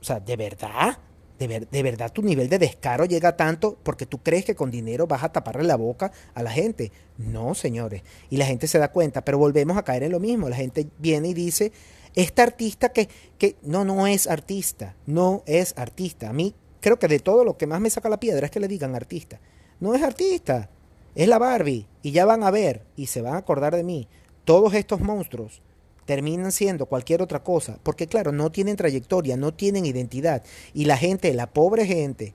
O 0.00 0.04
sea, 0.04 0.18
¿de 0.18 0.34
verdad? 0.34 0.98
De, 1.38 1.82
verdad 1.82 2.12
tu 2.12 2.22
nivel 2.22 2.48
de 2.48 2.58
descaro 2.58 3.06
llega 3.06 3.36
tanto 3.36 3.76
porque 3.82 4.06
tú 4.06 4.18
crees 4.18 4.44
que 4.44 4.54
con 4.54 4.70
dinero 4.70 5.08
vas 5.08 5.24
a 5.24 5.32
taparle 5.32 5.64
la 5.64 5.76
boca 5.76 6.12
a 6.32 6.42
la 6.42 6.50
gente. 6.50 6.92
No, 7.18 7.54
señores. 7.54 8.02
Y 8.30 8.36
la 8.36 8.46
gente 8.46 8.68
se 8.68 8.78
da 8.78 8.92
cuenta, 8.92 9.24
pero 9.24 9.38
volvemos 9.38 9.76
a 9.76 9.82
caer 9.82 10.04
en 10.04 10.12
lo 10.12 10.20
mismo. 10.20 10.48
La 10.48 10.56
gente 10.56 10.86
viene 10.98 11.28
y 11.28 11.34
dice, 11.34 11.72
este 12.14 12.42
artista 12.42 12.90
que, 12.90 13.08
que 13.36 13.56
no, 13.62 13.84
no 13.84 14.06
es 14.06 14.28
artista, 14.28 14.94
no 15.06 15.42
es 15.46 15.74
artista. 15.76 16.30
A 16.30 16.32
mí 16.32 16.54
creo 16.80 16.98
que 16.98 17.08
de 17.08 17.18
todo 17.18 17.44
lo 17.44 17.56
que 17.56 17.66
más 17.66 17.80
me 17.80 17.90
saca 17.90 18.08
la 18.08 18.20
piedra 18.20 18.46
es 18.46 18.52
que 18.52 18.60
le 18.60 18.68
digan 18.68 18.94
artista. 18.94 19.40
No 19.80 19.94
es 19.94 20.02
artista, 20.02 20.70
es 21.16 21.26
la 21.26 21.38
Barbie. 21.38 21.88
Y 22.02 22.12
ya 22.12 22.26
van 22.26 22.44
a 22.44 22.52
ver 22.52 22.82
y 22.94 23.06
se 23.06 23.22
van 23.22 23.34
a 23.34 23.38
acordar 23.38 23.74
de 23.74 23.82
mí. 23.82 24.06
Todos 24.44 24.74
estos 24.74 25.00
monstruos 25.00 25.62
terminan 26.04 26.52
siendo 26.52 26.86
cualquier 26.86 27.22
otra 27.22 27.42
cosa, 27.42 27.78
porque 27.82 28.06
claro, 28.06 28.32
no 28.32 28.50
tienen 28.50 28.76
trayectoria, 28.76 29.36
no 29.36 29.54
tienen 29.54 29.86
identidad. 29.86 30.42
Y 30.72 30.84
la 30.84 30.96
gente, 30.96 31.32
la 31.34 31.46
pobre 31.46 31.86
gente 31.86 32.34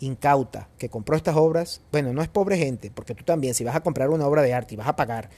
incauta 0.00 0.68
que 0.78 0.88
compró 0.88 1.16
estas 1.16 1.36
obras, 1.36 1.80
bueno, 1.90 2.12
no 2.12 2.22
es 2.22 2.28
pobre 2.28 2.56
gente, 2.56 2.90
porque 2.90 3.14
tú 3.14 3.24
también, 3.24 3.54
si 3.54 3.64
vas 3.64 3.76
a 3.76 3.82
comprar 3.82 4.10
una 4.10 4.26
obra 4.26 4.42
de 4.42 4.54
arte 4.54 4.74
y 4.74 4.76
vas 4.76 4.88
a 4.88 4.96
pagar 4.96 5.30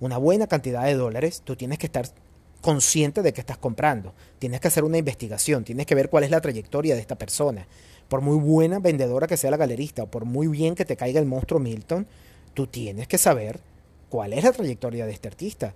una 0.00 0.18
buena 0.18 0.46
cantidad 0.46 0.84
de 0.84 0.94
dólares, 0.94 1.42
tú 1.44 1.56
tienes 1.56 1.78
que 1.78 1.86
estar 1.86 2.06
consciente 2.62 3.22
de 3.22 3.32
que 3.32 3.40
estás 3.40 3.58
comprando, 3.58 4.14
tienes 4.38 4.60
que 4.60 4.68
hacer 4.68 4.84
una 4.84 4.98
investigación, 4.98 5.64
tienes 5.64 5.86
que 5.86 5.94
ver 5.94 6.08
cuál 6.08 6.24
es 6.24 6.30
la 6.30 6.40
trayectoria 6.40 6.94
de 6.94 7.00
esta 7.00 7.16
persona. 7.16 7.66
Por 8.08 8.20
muy 8.20 8.38
buena 8.38 8.78
vendedora 8.78 9.26
que 9.26 9.36
sea 9.36 9.50
la 9.50 9.56
galerista 9.56 10.04
o 10.04 10.10
por 10.10 10.24
muy 10.24 10.46
bien 10.48 10.74
que 10.74 10.84
te 10.84 10.96
caiga 10.96 11.20
el 11.20 11.26
monstruo 11.26 11.60
Milton, 11.60 12.06
tú 12.54 12.66
tienes 12.66 13.08
que 13.08 13.18
saber 13.18 13.60
cuál 14.08 14.32
es 14.32 14.44
la 14.44 14.52
trayectoria 14.52 15.06
de 15.06 15.12
este 15.12 15.28
artista 15.28 15.74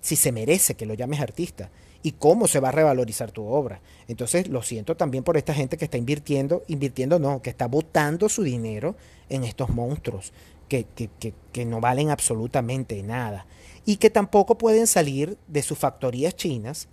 si 0.00 0.16
se 0.16 0.32
merece 0.32 0.74
que 0.74 0.86
lo 0.86 0.94
llames 0.94 1.20
artista 1.20 1.70
y 2.02 2.12
cómo 2.12 2.46
se 2.46 2.60
va 2.60 2.68
a 2.68 2.72
revalorizar 2.72 3.32
tu 3.32 3.46
obra. 3.46 3.80
Entonces 4.08 4.48
lo 4.48 4.62
siento 4.62 4.96
también 4.96 5.24
por 5.24 5.36
esta 5.36 5.54
gente 5.54 5.76
que 5.76 5.86
está 5.86 5.98
invirtiendo, 5.98 6.62
invirtiendo 6.68 7.18
no, 7.18 7.42
que 7.42 7.50
está 7.50 7.66
botando 7.66 8.28
su 8.28 8.42
dinero 8.42 8.96
en 9.28 9.44
estos 9.44 9.70
monstruos 9.70 10.32
que, 10.68 10.84
que, 10.84 11.08
que, 11.18 11.34
que 11.52 11.64
no 11.64 11.80
valen 11.80 12.10
absolutamente 12.10 13.02
nada 13.02 13.46
y 13.84 13.96
que 13.96 14.10
tampoco 14.10 14.58
pueden 14.58 14.86
salir 14.86 15.36
de 15.46 15.62
sus 15.62 15.78
factorías 15.78 16.36
chinas 16.36 16.88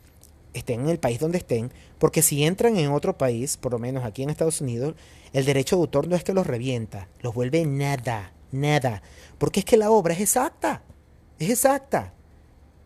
estén 0.54 0.82
en 0.82 0.90
el 0.90 1.00
país 1.00 1.20
donde 1.20 1.40
estén, 1.40 1.72
porque 1.98 2.22
si 2.22 2.44
entran 2.44 2.78
en 2.78 2.92
otro 2.92 3.18
país, 3.18 3.58
por 3.58 3.72
lo 3.72 3.80
menos 3.80 4.06
aquí 4.06 4.24
en 4.24 4.30
Estados 4.30 4.62
Unidos, 4.62 4.96
el 5.34 5.46
derecho 5.46 5.76
de 5.76 5.82
autor 5.82 6.08
no 6.08 6.16
es 6.16 6.24
que 6.24 6.34
los 6.34 6.48
revienta, 6.48 7.08
los 7.22 7.34
vuelve 7.34 7.66
nada, 7.66 8.34
nada, 8.52 9.02
porque 9.38 9.62
es 9.62 9.66
que 9.66 9.78
la 9.78 9.90
obra 9.90 10.14
es 10.14 10.22
exacta, 10.22 10.84
es 11.40 11.50
exacta. 11.50 12.14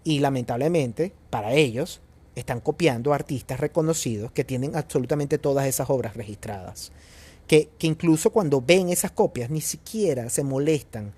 Y 0.08 0.20
lamentablemente, 0.20 1.12
para 1.30 1.52
ellos, 1.52 2.00
están 2.34 2.62
copiando 2.62 3.14
artistas 3.14 3.60
reconocidos 3.60 4.32
que 4.32 4.46
tienen 4.46 4.78
absolutamente 4.78 5.38
todas 5.38 5.68
esas 5.68 5.90
obras 5.90 6.16
registradas. 6.16 6.94
Que, 7.46 7.68
que 7.78 7.88
incluso 7.88 8.30
cuando 8.30 8.62
ven 8.62 8.88
esas 8.88 9.12
copias 9.12 9.50
ni 9.50 9.60
siquiera 9.60 10.30
se 10.30 10.46
molestan, 10.46 11.12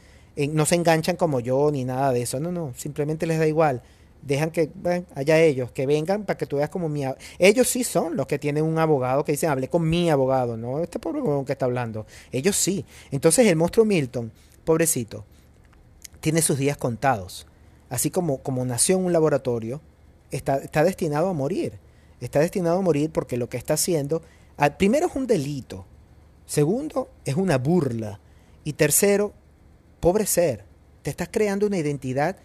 no 0.54 0.66
se 0.66 0.74
enganchan 0.74 1.18
como 1.18 1.40
yo 1.40 1.70
ni 1.70 1.86
nada 1.86 2.12
de 2.12 2.24
eso, 2.24 2.40
no, 2.40 2.52
no, 2.52 2.74
simplemente 2.76 3.28
les 3.28 3.38
da 3.38 3.46
igual 3.46 3.84
dejan 4.24 4.50
que 4.50 4.72
ven, 4.74 5.06
allá 5.14 5.40
ellos, 5.40 5.72
que 5.72 5.86
vengan 5.86 6.26
para 6.26 6.36
que 6.36 6.48
tú 6.48 6.58
veas 6.58 6.70
como 6.70 6.90
mi 6.90 7.04
ellos 7.38 7.68
sí 7.68 7.84
son 7.84 8.18
los 8.18 8.26
que 8.26 8.40
tienen 8.40 8.64
un 8.64 8.80
abogado 8.80 9.24
que 9.24 9.34
dicen, 9.34 9.52
hablé 9.52 9.70
con 9.70 9.88
mi 9.88 10.10
abogado, 10.10 10.58
no 10.58 10.80
este 10.82 10.98
pobre 10.98 11.22
que 11.46 11.52
está 11.52 11.66
hablando. 11.66 12.08
Ellos 12.32 12.56
sí. 12.56 12.86
Entonces 13.12 13.46
el 13.46 13.56
monstruo 13.56 13.86
Milton, 13.86 14.32
pobrecito, 14.66 15.26
tiene 16.22 16.42
sus 16.42 16.58
días 16.58 16.76
contados. 16.76 17.46
Así 17.90 18.12
como, 18.12 18.40
como 18.40 18.66
nació 18.66 18.98
en 18.98 19.06
un 19.06 19.14
laboratorio, 19.14 19.82
está, 20.32 20.58
está 20.58 20.84
destinado 20.84 21.30
a 21.30 21.34
morir. 21.34 21.80
Está 22.22 22.40
destinado 22.40 22.80
a 22.80 22.82
morir 22.82 23.12
porque 23.12 23.38
lo 23.38 23.50
que 23.50 23.58
está 23.58 23.76
haciendo, 23.76 24.22
primero 24.78 25.08
es 25.08 25.16
un 25.16 25.26
delito, 25.26 25.86
segundo 26.46 27.10
es 27.26 27.36
una 27.36 27.58
burla 27.58 28.20
y 28.64 28.74
tercero, 28.74 29.34
pobre 30.00 30.26
ser, 30.26 30.66
te 31.02 31.10
estás 31.10 31.30
creando 31.32 31.66
una 31.66 31.78
identidad 31.78 32.38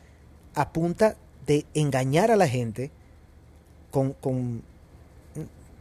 a 0.54 0.72
punta 0.72 1.16
de 1.46 1.66
engañar 1.74 2.30
a 2.30 2.36
la 2.36 2.48
gente 2.48 2.90
con, 3.90 4.12
con 4.12 4.62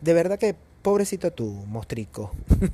de 0.01 0.13
verdad 0.13 0.39
que 0.39 0.55
pobrecito 0.81 1.31
tú, 1.31 1.51
mostrico. 1.67 2.31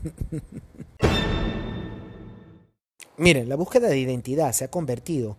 Miren, 3.17 3.49
la 3.49 3.56
búsqueda 3.56 3.89
de 3.89 3.99
identidad 3.99 4.54
se 4.54 4.63
ha 4.63 4.71
convertido 4.71 5.36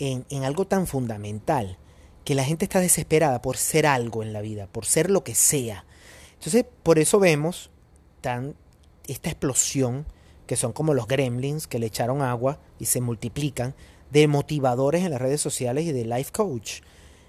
en, 0.00 0.44
algo 0.44 0.66
tan 0.66 0.86
fundamental 0.86 1.78
que 2.24 2.34
la 2.34 2.44
gente 2.44 2.64
está 2.64 2.80
desesperada 2.80 3.42
por 3.42 3.56
ser 3.56 3.86
algo 3.86 4.22
en 4.22 4.32
la 4.32 4.40
vida, 4.40 4.66
por 4.66 4.86
ser 4.86 5.10
lo 5.10 5.22
que 5.22 5.34
sea. 5.34 5.84
Entonces, 6.34 6.64
por 6.82 6.98
eso 6.98 7.18
vemos 7.18 7.70
tan 8.20 8.56
esta 9.06 9.30
explosión 9.30 10.06
que 10.46 10.56
son 10.56 10.72
como 10.72 10.94
los 10.94 11.06
gremlins 11.06 11.66
que 11.66 11.78
le 11.78 11.86
echaron 11.86 12.22
agua 12.22 12.58
y 12.78 12.86
se 12.86 13.00
multiplican 13.00 13.74
de 14.10 14.26
motivadores 14.26 15.04
en 15.04 15.10
las 15.10 15.20
redes 15.20 15.40
sociales 15.40 15.84
y 15.84 15.92
de 15.92 16.04
life 16.04 16.32
coach. 16.32 16.80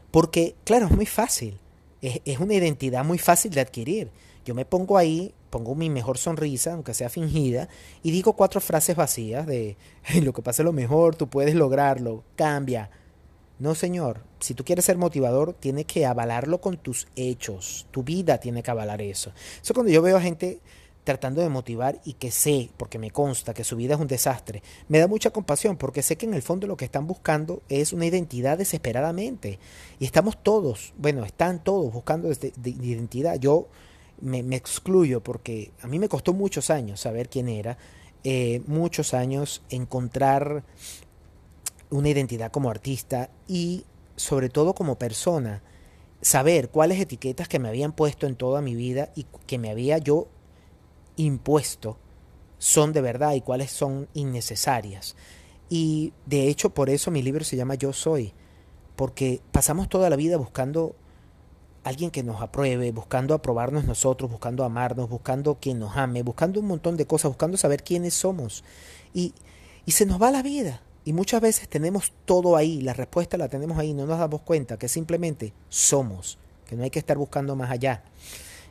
Porque, 0.10 0.55
claro, 0.63 0.88
es 0.88 0.91
muy 0.91 1.05
fácil. 1.05 1.60
Es, 2.01 2.39
una 2.39 2.53
identidad 2.53 3.05
muy 3.05 3.17
fácil 3.17 3.51
de 3.51 3.62
adquirir. 3.62 4.10
Yo 4.45 4.55
me 4.55 4.65
pongo 4.65 4.97
ahí, 4.97 5.34
pongo 5.51 5.75
mi 5.75 5.91
mejor 5.91 6.17
sonrisa, 6.17 6.73
aunque 6.73 6.95
sea 6.95 7.09
fingida, 7.09 7.69
y 8.01 8.09
digo 8.09 8.33
cuatro 8.33 8.59
frases 8.59 8.95
vacías 8.95 9.45
de 9.45 9.77
lo 10.23 10.33
que 10.33 10.41
pasa 10.41 10.63
es 10.63 10.65
lo 10.65 10.73
mejor, 10.73 11.15
tú 11.15 11.27
puedes 11.29 11.53
lograrlo, 11.53 12.23
cambia. 12.35 12.89
No, 13.59 13.75
señor, 13.75 14.23
si 14.39 14.55
tú 14.55 14.65
quieres 14.65 14.85
ser 14.85 14.97
motivador, 14.97 15.53
tienes 15.53 15.85
que 15.85 16.07
avalarlo 16.07 16.59
con 16.59 16.77
tus 16.77 17.07
hechos. 17.15 17.85
Tu 17.91 18.01
vida 18.01 18.39
tiene 18.39 18.63
que 18.63 18.71
avalar 18.71 19.03
eso. 19.03 19.33
Eso 19.61 19.75
cuando 19.75 19.91
yo 19.91 20.01
veo 20.01 20.17
a 20.17 20.21
gente 20.21 20.61
tratando 21.03 21.41
de 21.41 21.49
motivar 21.49 21.99
y 22.03 22.13
que 22.13 22.31
sé, 22.31 22.69
porque 22.77 22.99
me 22.99 23.11
consta 23.11 23.53
que 23.53 23.63
su 23.63 23.75
vida 23.75 23.95
es 23.95 24.01
un 24.01 24.07
desastre, 24.07 24.61
me 24.87 24.99
da 24.99 25.07
mucha 25.07 25.31
compasión 25.31 25.77
porque 25.77 26.01
sé 26.01 26.15
que 26.15 26.25
en 26.25 26.33
el 26.33 26.41
fondo 26.41 26.67
lo 26.67 26.77
que 26.77 26.85
están 26.85 27.07
buscando 27.07 27.61
es 27.69 27.93
una 27.93 28.05
identidad 28.05 28.57
desesperadamente. 28.57 29.59
Y 29.99 30.05
estamos 30.05 30.41
todos, 30.41 30.93
bueno, 30.97 31.23
están 31.23 31.63
todos 31.63 31.91
buscando 31.93 32.29
de, 32.29 32.51
identidad. 32.63 33.39
Yo 33.39 33.67
me, 34.21 34.55
excluyo 34.55 35.21
porque 35.21 35.71
a 35.81 35.88
mí 35.88 35.99
me 35.99 36.10
costó 36.10 36.34
muchos 36.34 36.69
años 36.69 36.99
saber 37.01 37.29
quién 37.29 37.49
era, 37.49 37.77
eh, 38.23 38.62
muchos 38.67 39.13
años 39.13 39.63
encontrar 39.69 40.63
una 41.89 42.10
identidad 42.10 42.51
como 42.51 42.69
artista 42.69 43.29
y 43.47 43.86
sobre 44.15 44.49
todo 44.49 44.73
como 44.73 44.97
persona 44.97 45.63
saber 46.21 46.69
cuáles 46.69 46.99
etiquetas 46.99 47.47
que 47.47 47.60
me 47.60 47.67
habían 47.67 47.93
puesto 47.93 48.27
en 48.27 48.36
toda 48.36 48.62
mi 48.62 48.75
vida 48.75 49.12
y 49.15 49.25
que 49.47 49.57
me 49.57 49.71
había 49.71 49.97
yo 49.97 50.27
impuesto 51.15 51.97
son 52.57 52.93
de 52.93 53.01
verdad 53.01 53.34
y 53.34 53.41
cuáles 53.41 53.71
son 53.71 54.07
innecesarias. 54.13 55.15
Y 55.67 56.13
de 56.27 56.47
hecho 56.47 56.69
por 56.69 56.89
eso 56.89 57.10
mi 57.10 57.23
libro 57.23 57.43
se 57.43 57.55
llama 57.55 57.75
Yo 57.75 57.91
Soy, 57.91 58.34
porque 58.95 59.41
pasamos 59.51 59.89
toda 59.89 60.10
la 60.10 60.15
vida 60.15 60.38
buscando 60.38 60.95
alguien 61.83 62.11
que 62.11 62.23
nos 62.23 62.41
apruebe, 62.41 62.91
buscando 62.91 63.33
aprobarnos 63.33 63.85
nosotros, 63.85 64.29
buscando 64.29 64.63
amarnos, 64.63 65.09
buscando 65.09 65.55
quien 65.55 65.79
nos 65.79 65.97
ame, 65.97 66.23
buscando 66.23 66.59
un 66.59 66.67
montón 66.67 66.97
de 66.97 67.07
cosas, 67.07 67.29
buscando 67.29 67.57
saber 67.57 67.83
quiénes 67.83 68.13
somos. 68.13 68.63
Y, 69.13 69.33
y 69.85 69.91
se 69.91 70.05
nos 70.05 70.21
va 70.21 70.31
la 70.31 70.43
vida. 70.43 70.81
Y 71.03 71.13
muchas 71.13 71.41
veces 71.41 71.67
tenemos 71.67 72.13
todo 72.25 72.55
ahí, 72.55 72.81
la 72.81 72.93
respuesta 72.93 73.37
la 73.37 73.49
tenemos 73.49 73.79
ahí, 73.79 73.93
no 73.93 74.05
nos 74.05 74.19
damos 74.19 74.41
cuenta 74.41 74.77
que 74.77 74.87
simplemente 74.87 75.53
somos, 75.69 76.37
que 76.67 76.75
no 76.75 76.83
hay 76.83 76.91
que 76.91 76.99
estar 76.99 77.17
buscando 77.17 77.55
más 77.55 77.71
allá. 77.71 78.03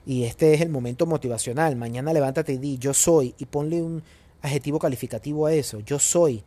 Y 0.06 0.24
este 0.24 0.54
es 0.54 0.60
el 0.60 0.68
momento 0.68 1.06
motivacional. 1.06 1.74
Mañana 1.76 2.12
levántate 2.12 2.52
y 2.52 2.58
di 2.58 2.78
yo 2.78 2.94
soy 2.94 3.34
y 3.38 3.46
ponle 3.46 3.82
un 3.82 4.02
adjetivo 4.42 4.78
calificativo 4.78 5.46
a 5.46 5.52
eso. 5.52 5.80
Yo 5.80 5.98
soy 5.98 6.44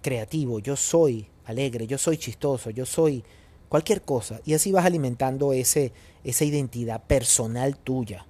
creativo, 0.00 0.58
yo 0.58 0.76
soy 0.76 1.28
alegre, 1.44 1.86
yo 1.86 1.98
soy 1.98 2.16
chistoso, 2.16 2.70
yo 2.70 2.86
soy 2.86 3.22
cualquier 3.72 4.02
cosa. 4.02 4.38
Y 4.44 4.52
así 4.52 4.70
vas 4.70 4.84
alimentando 4.84 5.54
ese, 5.54 5.94
esa 6.24 6.44
identidad 6.44 7.02
personal 7.04 7.78
tuya. 7.78 8.26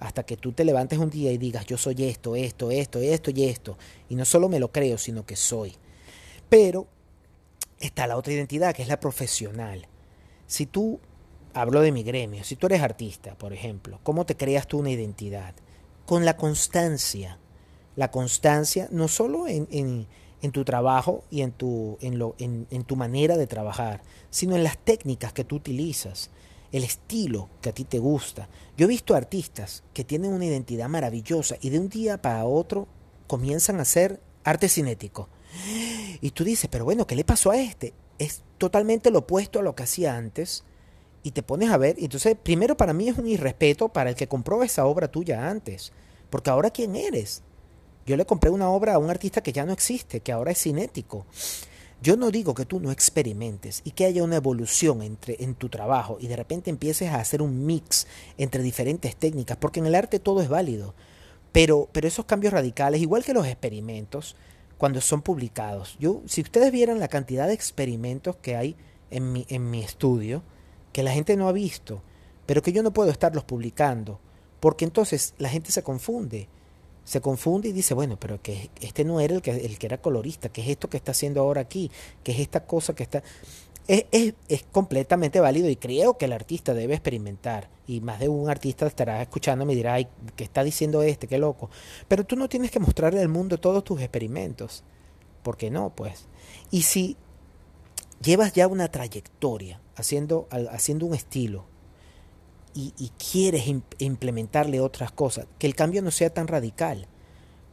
Hasta 0.00 0.22
que 0.24 0.38
tú 0.38 0.52
te 0.52 0.64
levantes 0.64 0.98
un 0.98 1.10
día 1.10 1.30
y 1.32 1.36
digas, 1.36 1.66
yo 1.66 1.76
soy 1.76 2.02
esto, 2.04 2.34
esto, 2.34 2.70
esto, 2.70 3.00
esto 3.00 3.30
y 3.30 3.44
esto. 3.44 3.76
Y 4.08 4.14
no 4.14 4.24
solo 4.24 4.48
me 4.48 4.58
lo 4.58 4.72
creo, 4.72 4.96
sino 4.96 5.26
que 5.26 5.36
soy. 5.36 5.74
Pero 6.48 6.86
está 7.78 8.06
la 8.06 8.16
otra 8.16 8.32
identidad, 8.32 8.74
que 8.74 8.80
es 8.80 8.88
la 8.88 8.98
profesional. 8.98 9.86
Si 10.46 10.64
tú 10.64 10.98
hablo 11.52 11.82
de 11.82 11.92
mi 11.92 12.02
gremio, 12.02 12.42
si 12.42 12.56
tú 12.56 12.64
eres 12.64 12.80
artista, 12.80 13.36
por 13.36 13.52
ejemplo, 13.52 14.00
¿cómo 14.02 14.24
te 14.24 14.34
creas 14.34 14.66
tú 14.66 14.78
una 14.78 14.92
identidad? 14.92 15.54
Con 16.06 16.24
la 16.24 16.38
constancia. 16.38 17.38
La 17.96 18.10
constancia 18.10 18.88
no 18.90 19.08
solo 19.08 19.46
en, 19.46 19.68
en, 19.70 20.06
tu 20.52 20.64
trabajo 20.64 21.24
y 21.30 21.42
en 21.42 21.52
tu, 21.52 21.98
en, 22.00 22.18
lo, 22.18 22.34
en, 22.38 22.66
en 22.70 22.84
tu 22.84 22.96
manera 22.96 23.36
de 23.36 23.46
trabajar, 23.46 24.02
sino 24.30 24.54
en 24.54 24.62
las 24.64 24.78
técnicas 24.78 25.32
que 25.32 25.44
tú 25.44 25.56
utilizas, 25.56 26.30
el 26.72 26.84
estilo 26.84 27.48
que 27.60 27.70
a 27.70 27.72
ti 27.72 27.84
te 27.84 27.98
gusta. 27.98 28.48
Yo 28.76 28.84
he 28.84 28.88
visto 28.88 29.14
artistas 29.14 29.82
que 29.94 30.04
tienen 30.04 30.32
una 30.32 30.46
identidad 30.46 30.88
maravillosa 30.88 31.56
y 31.60 31.70
de 31.70 31.78
un 31.78 31.88
día 31.88 32.20
para 32.20 32.44
otro 32.44 32.86
comienzan 33.26 33.78
a 33.78 33.82
hacer 33.82 34.20
arte 34.44 34.68
cinético. 34.68 35.28
Y 36.20 36.30
tú 36.30 36.44
dices, 36.44 36.68
pero 36.70 36.84
bueno, 36.84 37.06
¿qué 37.06 37.16
le 37.16 37.24
pasó 37.24 37.50
a 37.50 37.58
este? 37.58 37.94
Es 38.18 38.42
totalmente 38.58 39.10
lo 39.10 39.20
opuesto 39.20 39.58
a 39.58 39.62
lo 39.62 39.74
que 39.74 39.82
hacía 39.82 40.16
antes 40.16 40.64
y 41.22 41.32
te 41.32 41.42
pones 41.42 41.70
a 41.70 41.76
ver, 41.76 41.96
entonces 41.98 42.36
primero 42.40 42.76
para 42.76 42.92
mí 42.92 43.08
es 43.08 43.18
un 43.18 43.26
irrespeto 43.26 43.88
para 43.88 44.10
el 44.10 44.16
que 44.16 44.28
compró 44.28 44.62
esa 44.62 44.86
obra 44.86 45.08
tuya 45.08 45.48
antes, 45.48 45.92
porque 46.30 46.50
ahora 46.50 46.70
quién 46.70 46.94
eres. 46.94 47.42
Yo 48.06 48.16
le 48.16 48.24
compré 48.24 48.50
una 48.50 48.70
obra 48.70 48.94
a 48.94 48.98
un 48.98 49.10
artista 49.10 49.42
que 49.42 49.52
ya 49.52 49.66
no 49.66 49.72
existe, 49.72 50.20
que 50.20 50.30
ahora 50.30 50.52
es 50.52 50.62
cinético. 50.62 51.26
Yo 52.00 52.16
no 52.16 52.30
digo 52.30 52.54
que 52.54 52.64
tú 52.64 52.78
no 52.78 52.92
experimentes 52.92 53.80
y 53.82 53.90
que 53.90 54.04
haya 54.04 54.22
una 54.22 54.36
evolución 54.36 55.02
entre, 55.02 55.42
en 55.42 55.56
tu 55.56 55.68
trabajo 55.68 56.18
y 56.20 56.28
de 56.28 56.36
repente 56.36 56.70
empieces 56.70 57.10
a 57.10 57.16
hacer 57.18 57.42
un 57.42 57.66
mix 57.66 58.06
entre 58.38 58.62
diferentes 58.62 59.16
técnicas, 59.16 59.56
porque 59.56 59.80
en 59.80 59.86
el 59.86 59.96
arte 59.96 60.20
todo 60.20 60.40
es 60.40 60.48
válido. 60.48 60.94
Pero, 61.50 61.88
pero 61.90 62.06
esos 62.06 62.26
cambios 62.26 62.52
radicales, 62.52 63.00
igual 63.00 63.24
que 63.24 63.34
los 63.34 63.46
experimentos, 63.46 64.36
cuando 64.78 65.00
son 65.00 65.22
publicados, 65.22 65.96
yo, 65.98 66.22
si 66.26 66.42
ustedes 66.42 66.70
vieran 66.70 67.00
la 67.00 67.08
cantidad 67.08 67.48
de 67.48 67.54
experimentos 67.54 68.36
que 68.36 68.54
hay 68.54 68.76
en 69.10 69.32
mi, 69.32 69.46
en 69.48 69.68
mi 69.68 69.82
estudio, 69.82 70.44
que 70.92 71.02
la 71.02 71.12
gente 71.12 71.36
no 71.36 71.48
ha 71.48 71.52
visto, 71.52 72.02
pero 72.44 72.62
que 72.62 72.72
yo 72.72 72.82
no 72.84 72.92
puedo 72.92 73.10
estarlos 73.10 73.42
publicando, 73.42 74.20
porque 74.60 74.84
entonces 74.84 75.34
la 75.38 75.48
gente 75.48 75.72
se 75.72 75.82
confunde, 75.82 76.48
se 77.06 77.20
confunde 77.20 77.68
y 77.68 77.72
dice, 77.72 77.94
bueno, 77.94 78.18
pero 78.18 78.42
que 78.42 78.68
este 78.80 79.04
no 79.04 79.20
era 79.20 79.36
el 79.36 79.40
que, 79.40 79.52
el 79.52 79.78
que 79.78 79.86
era 79.86 79.98
colorista, 79.98 80.48
que 80.48 80.60
es 80.60 80.68
esto 80.68 80.90
que 80.90 80.96
está 80.96 81.12
haciendo 81.12 81.40
ahora 81.40 81.60
aquí, 81.60 81.88
que 82.24 82.32
es 82.32 82.40
esta 82.40 82.66
cosa 82.66 82.94
que 82.96 83.04
está... 83.04 83.22
Es, 83.86 84.06
es, 84.10 84.34
es, 84.48 84.64
completamente 84.64 85.38
válido 85.38 85.70
y 85.70 85.76
creo 85.76 86.18
que 86.18 86.24
el 86.24 86.32
artista 86.32 86.74
debe 86.74 86.94
experimentar. 86.94 87.70
Y 87.86 88.00
más 88.00 88.18
de 88.18 88.28
un 88.28 88.50
artista 88.50 88.88
estará 88.88 89.22
escuchando 89.22 89.70
y 89.70 89.76
dirá, 89.76 89.94
ay, 89.94 90.08
¿qué 90.34 90.42
está 90.42 90.64
diciendo 90.64 91.02
este? 91.02 91.28
Qué 91.28 91.38
loco. 91.38 91.70
Pero 92.08 92.24
tú 92.24 92.34
no 92.34 92.48
tienes 92.48 92.72
que 92.72 92.80
mostrarle 92.80 93.20
al 93.20 93.28
mundo 93.28 93.58
todos 93.58 93.84
tus 93.84 94.00
experimentos. 94.00 94.82
¿Por 95.44 95.56
qué 95.56 95.70
no? 95.70 95.90
Pues. 95.94 96.26
Y 96.72 96.82
si 96.82 97.16
llevas 98.20 98.52
ya 98.52 98.66
una 98.66 98.90
trayectoria 98.90 99.80
haciendo, 99.94 100.48
haciendo 100.72 101.06
un 101.06 101.14
estilo 101.14 101.66
y, 102.76 103.10
quieres 103.18 103.64
implementarle 103.98 104.80
otras 104.80 105.10
cosas, 105.10 105.46
que 105.58 105.66
el 105.66 105.74
cambio 105.74 106.02
no 106.02 106.10
sea 106.10 106.30
tan 106.30 106.46
radical, 106.46 107.06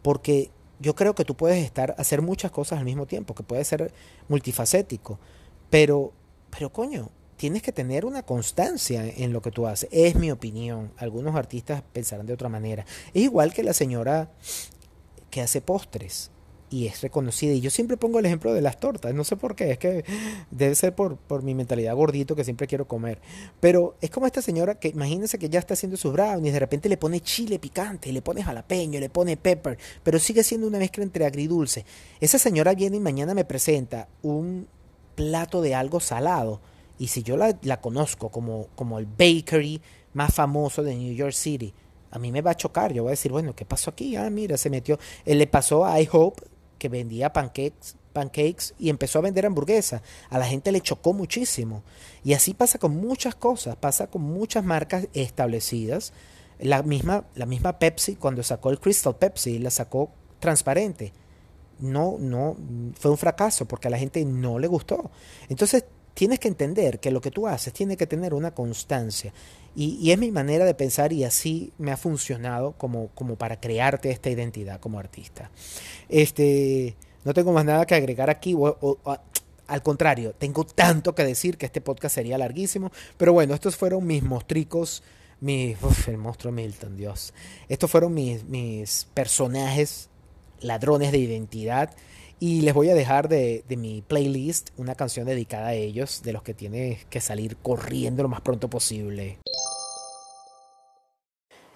porque 0.01 0.49
yo 0.79 0.95
creo 0.95 1.13
que 1.13 1.25
tú 1.25 1.35
puedes 1.35 1.63
estar, 1.63 1.93
hacer 1.97 2.21
muchas 2.21 2.51
cosas 2.51 2.79
al 2.79 2.85
mismo 2.85 3.05
tiempo, 3.05 3.35
que 3.35 3.43
puede 3.43 3.65
ser 3.65 3.93
multifacético, 4.29 5.19
pero, 5.69 6.13
pero 6.49 6.71
coño, 6.71 7.09
tienes 7.35 7.61
que 7.61 7.71
tener 7.71 8.05
una 8.05 8.23
constancia 8.23 9.05
en 9.05 9.33
lo 9.33 9.41
que 9.41 9.51
tú 9.51 9.67
haces. 9.67 9.89
Es 9.91 10.15
mi 10.15 10.31
opinión. 10.31 10.93
Algunos 10.97 11.35
artistas 11.35 11.83
pensarán 11.91 12.25
de 12.25 12.33
otra 12.33 12.47
manera. 12.47 12.85
Es 13.13 13.23
igual 13.23 13.53
que 13.53 13.63
la 13.63 13.73
señora 13.73 14.31
que 15.29 15.41
hace 15.41 15.59
postres 15.61 16.31
y 16.73 16.87
es 16.87 17.01
reconocida. 17.01 17.53
Y 17.53 17.61
yo 17.61 17.69
siempre 17.69 17.97
pongo 17.97 18.17
el 18.17 18.25
ejemplo 18.25 18.51
de 18.51 18.59
las 18.59 18.79
tortas. 18.79 19.13
No 19.13 19.23
sé 19.23 19.37
por 19.37 19.55
qué. 19.55 19.69
Es 19.69 19.77
que 19.77 20.03
debe 20.49 20.73
ser 20.73 20.95
por, 20.95 21.17
por 21.17 21.43
mi 21.43 21.53
mentalidad 21.53 21.95
gordito 21.95 22.35
que 22.35 22.43
siempre 22.43 22.65
quiero 22.65 22.87
comer. 22.87 23.19
Pero 23.59 23.95
es 24.01 24.09
como 24.09 24.25
esta 24.25 24.41
señora 24.41 24.79
que 24.79 24.87
imagínense 24.87 25.37
que 25.37 25.49
ya 25.49 25.59
está 25.59 25.75
haciendo 25.75 25.97
sus 25.97 26.11
brownies. 26.11 26.51
De 26.51 26.59
repente 26.59 26.89
le 26.89 26.97
pone 26.97 27.19
chile 27.19 27.59
picante, 27.59 28.11
le 28.11 28.23
pone 28.23 28.41
jalapeño, 28.41 28.99
le 28.99 29.09
pone 29.09 29.37
pepper. 29.37 29.77
Pero 30.01 30.17
sigue 30.17 30.43
siendo 30.43 30.65
una 30.65 30.79
mezcla 30.79 31.03
entre 31.03 31.27
agridulce. 31.27 31.85
Esa 32.19 32.39
señora 32.39 32.73
viene 32.73 32.97
y 32.97 33.01
mañana 33.01 33.35
me 33.35 33.45
presenta 33.45 34.07
un 34.23 34.67
plato 35.13 35.61
de 35.61 35.75
algo 35.75 35.99
salado. 35.99 36.59
Y 36.97 37.09
si 37.09 37.21
yo 37.21 37.37
la, 37.37 37.55
la 37.61 37.81
conozco 37.81 38.29
como, 38.29 38.69
como 38.75 38.97
el 38.97 39.05
bakery 39.05 39.79
más 40.13 40.33
famoso 40.33 40.81
de 40.81 40.95
New 40.95 41.13
York 41.13 41.33
City, 41.33 41.71
a 42.09 42.17
mí 42.17 42.31
me 42.31 42.41
va 42.41 42.51
a 42.51 42.57
chocar. 42.57 42.93
Yo 42.93 43.03
voy 43.03 43.09
a 43.09 43.11
decir, 43.11 43.31
bueno, 43.31 43.55
¿qué 43.55 43.63
pasó 43.63 43.91
aquí? 43.91 44.15
Ah, 44.15 44.31
mira, 44.31 44.57
se 44.57 44.71
metió. 44.71 44.97
Él 45.23 45.37
le 45.37 45.45
pasó 45.45 45.85
a 45.85 46.01
iHope 46.01 46.52
que 46.83 46.89
vendía 46.89 47.31
pancakes, 47.31 47.95
pancakes 48.11 48.73
y 48.77 48.89
empezó 48.89 49.19
a 49.19 49.21
vender 49.21 49.45
hamburguesas. 49.45 50.01
A 50.29 50.37
la 50.37 50.45
gente 50.45 50.69
le 50.69 50.81
chocó 50.81 51.13
muchísimo. 51.13 51.81
Y 52.25 52.33
así 52.33 52.53
pasa 52.53 52.77
con 52.77 52.97
muchas 52.97 53.35
cosas, 53.35 53.77
pasa 53.77 54.07
con 54.07 54.21
muchas 54.21 54.65
marcas 54.65 55.07
establecidas. 55.13 56.11
La 56.59 56.83
misma, 56.83 57.23
la 57.35 57.45
misma 57.45 57.79
Pepsi, 57.79 58.17
cuando 58.17 58.43
sacó 58.43 58.69
el 58.69 58.81
Crystal 58.81 59.15
Pepsi, 59.15 59.59
la 59.59 59.69
sacó 59.69 60.11
transparente. 60.41 61.13
No, 61.79 62.17
no, 62.19 62.57
fue 62.99 63.11
un 63.11 63.17
fracaso 63.17 63.65
porque 63.65 63.87
a 63.87 63.91
la 63.91 63.97
gente 63.97 64.25
no 64.25 64.59
le 64.59 64.67
gustó. 64.67 65.09
Entonces, 65.47 65.85
tienes 66.13 66.39
que 66.39 66.47
entender 66.47 66.99
que 66.99 67.11
lo 67.11 67.21
que 67.21 67.31
tú 67.31 67.47
haces 67.47 67.73
tiene 67.73 67.97
que 67.97 68.07
tener 68.07 68.33
una 68.33 68.51
constancia. 68.51 69.33
Y, 69.75 70.11
es 70.11 70.19
mi 70.19 70.31
manera 70.31 70.65
de 70.65 70.75
pensar 70.75 71.13
y 71.13 71.23
así 71.23 71.73
me 71.79 71.91
ha 71.91 71.97
funcionado 71.97 72.73
como, 72.73 73.07
como 73.15 73.35
para 73.35 73.59
crearte 73.59 74.11
esta 74.11 74.29
identidad 74.29 74.79
como 74.79 74.99
artista. 74.99 75.49
Este, 76.09 76.95
no 77.25 77.33
tengo 77.33 77.51
más 77.53 77.65
nada 77.65 77.85
que 77.85 77.95
agregar 77.95 78.29
aquí. 78.29 78.53
O, 78.55 78.99
al 79.65 79.81
contrario, 79.81 80.35
tengo 80.37 80.63
tanto 80.65 81.15
que 81.15 81.23
decir 81.23 81.57
que 81.57 81.65
este 81.65 81.81
podcast 81.81 82.13
sería 82.13 82.37
larguísimo. 82.37 82.91
Pero 83.17 83.33
bueno, 83.33 83.55
estos 83.55 83.75
fueron 83.75 84.05
mis 84.05 84.21
mostricos. 84.21 85.01
Mi, 85.41 85.75
uf, 85.81 86.07
el 86.07 86.17
monstruo 86.17 86.53
Milton, 86.53 86.95
Dios. 86.95 87.33
Estos 87.67 87.89
fueron 87.89 88.13
mis, 88.13 88.43
mis 88.45 89.07
personajes 89.13 90.09
ladrones 90.61 91.11
de 91.11 91.17
identidad. 91.17 91.95
Y 92.39 92.61
les 92.61 92.73
voy 92.73 92.89
a 92.89 92.95
dejar 92.95 93.29
de, 93.29 93.63
mi 93.69 94.01
playlist 94.01 94.69
una 94.77 94.95
canción 94.95 95.25
dedicada 95.25 95.67
a 95.67 95.73
ellos, 95.73 96.23
de 96.23 96.33
los 96.33 96.43
que 96.43 96.53
tiene 96.53 96.99
que 97.09 97.21
salir 97.21 97.57
corriendo 97.57 98.23
lo 98.23 98.29
más 98.29 98.41
pronto 98.41 98.69
posible. 98.69 99.39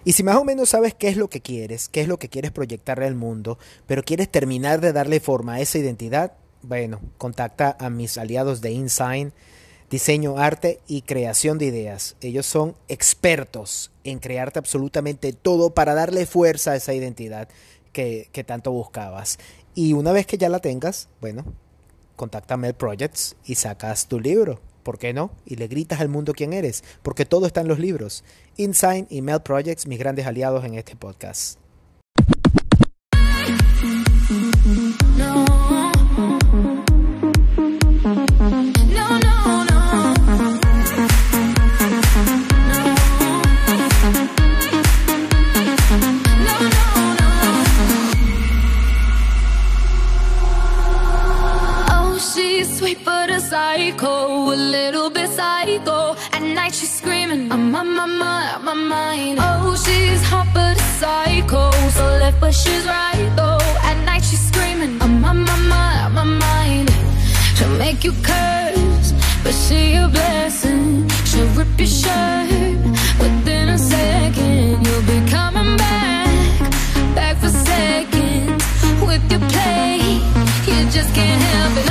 Y 0.04 0.12
si 0.12 0.22
más 0.22 0.36
o 0.36 0.44
menos 0.44 0.70
sabes 0.70 0.94
qué 0.94 1.08
es 1.08 1.16
lo 1.16 1.28
que 1.28 1.40
quieres, 1.40 1.88
qué 1.88 2.00
es 2.00 2.08
lo 2.08 2.18
que 2.18 2.28
quieres 2.28 2.52
proyectarle 2.52 3.06
al 3.06 3.14
mundo, 3.14 3.58
pero 3.86 4.02
quieres 4.02 4.28
terminar 4.28 4.80
de 4.80 4.92
darle 4.92 5.20
forma 5.20 5.54
a 5.54 5.60
esa 5.60 5.78
identidad, 5.78 6.34
bueno, 6.62 7.00
contacta 7.18 7.76
a 7.80 7.90
mis 7.90 8.16
aliados 8.16 8.60
de 8.60 8.70
InSign, 8.70 9.32
diseño, 9.90 10.38
arte 10.38 10.80
y 10.86 11.02
creación 11.02 11.58
de 11.58 11.66
ideas. 11.66 12.16
Ellos 12.20 12.46
son 12.46 12.76
expertos 12.88 13.90
en 14.04 14.18
crearte 14.18 14.58
absolutamente 14.58 15.32
todo 15.32 15.70
para 15.70 15.94
darle 15.94 16.26
fuerza 16.26 16.72
a 16.72 16.76
esa 16.76 16.94
identidad 16.94 17.48
que 17.92 18.44
tanto 18.46 18.70
buscabas. 18.70 19.38
Y 19.80 19.92
una 19.92 20.10
vez 20.10 20.26
que 20.26 20.38
ya 20.38 20.48
la 20.48 20.58
tengas, 20.58 21.08
bueno, 21.20 21.44
contacta 22.16 22.54
a 22.54 22.56
Mel 22.56 22.74
Projects 22.74 23.36
y 23.44 23.54
sacas 23.54 24.08
tu 24.08 24.18
libro. 24.18 24.60
¿Por 24.82 24.98
qué 24.98 25.12
no? 25.12 25.30
Y 25.46 25.54
le 25.54 25.68
gritas 25.68 26.00
al 26.00 26.08
mundo 26.08 26.32
quién 26.32 26.52
eres, 26.52 26.82
porque 27.04 27.24
todo 27.24 27.46
está 27.46 27.60
en 27.60 27.68
los 27.68 27.78
libros. 27.78 28.24
InSign 28.56 29.06
y 29.08 29.22
Mel 29.22 29.40
Projects, 29.40 29.86
mis 29.86 30.00
grandes 30.00 30.26
aliados 30.26 30.64
en 30.64 30.74
este 30.74 30.96
podcast. 30.96 31.60
Psycho, 53.78 54.52
a 54.52 54.56
little 54.56 55.08
bit 55.08 55.30
psycho. 55.30 56.16
At 56.32 56.42
night 56.42 56.74
she's 56.74 56.92
screaming, 57.00 57.52
I'm 57.52 57.74
on 57.74 57.88
my 57.94 58.06
mind, 58.06 58.64
my 58.64 58.74
mind. 58.74 59.38
Oh, 59.40 59.76
she's 59.84 60.22
hot 60.30 60.48
but 60.52 60.76
a 60.76 60.86
psycho, 61.00 61.70
so 61.96 62.04
left 62.22 62.40
but 62.40 62.54
she's 62.54 62.84
right 62.86 63.30
though. 63.36 63.64
At 63.88 63.96
night 64.04 64.24
she's 64.28 64.44
screaming, 64.50 65.00
I'm 65.00 65.24
on 65.24 65.38
my 65.50 65.56
mind, 65.72 66.14
my 66.14 66.24
mind. 66.24 66.88
She'll 67.56 67.76
make 67.84 68.02
you 68.06 68.12
curse, 68.30 69.12
but 69.44 69.54
she 69.64 69.94
a 69.94 70.08
blessing. 70.08 71.08
She'll 71.28 71.50
rip 71.58 71.72
your 71.78 71.92
shirt 72.00 72.78
within 73.22 73.68
a 73.76 73.78
second. 73.78 74.84
You'll 74.84 75.06
be 75.12 75.18
coming 75.36 75.76
back, 75.76 76.70
back 77.14 77.36
for 77.42 77.52
seconds 77.70 78.64
with 79.08 79.24
your 79.32 79.44
play. 79.52 80.20
You 80.68 80.78
just 80.96 81.10
can't 81.14 81.42
help 81.52 81.76
it. 81.84 81.87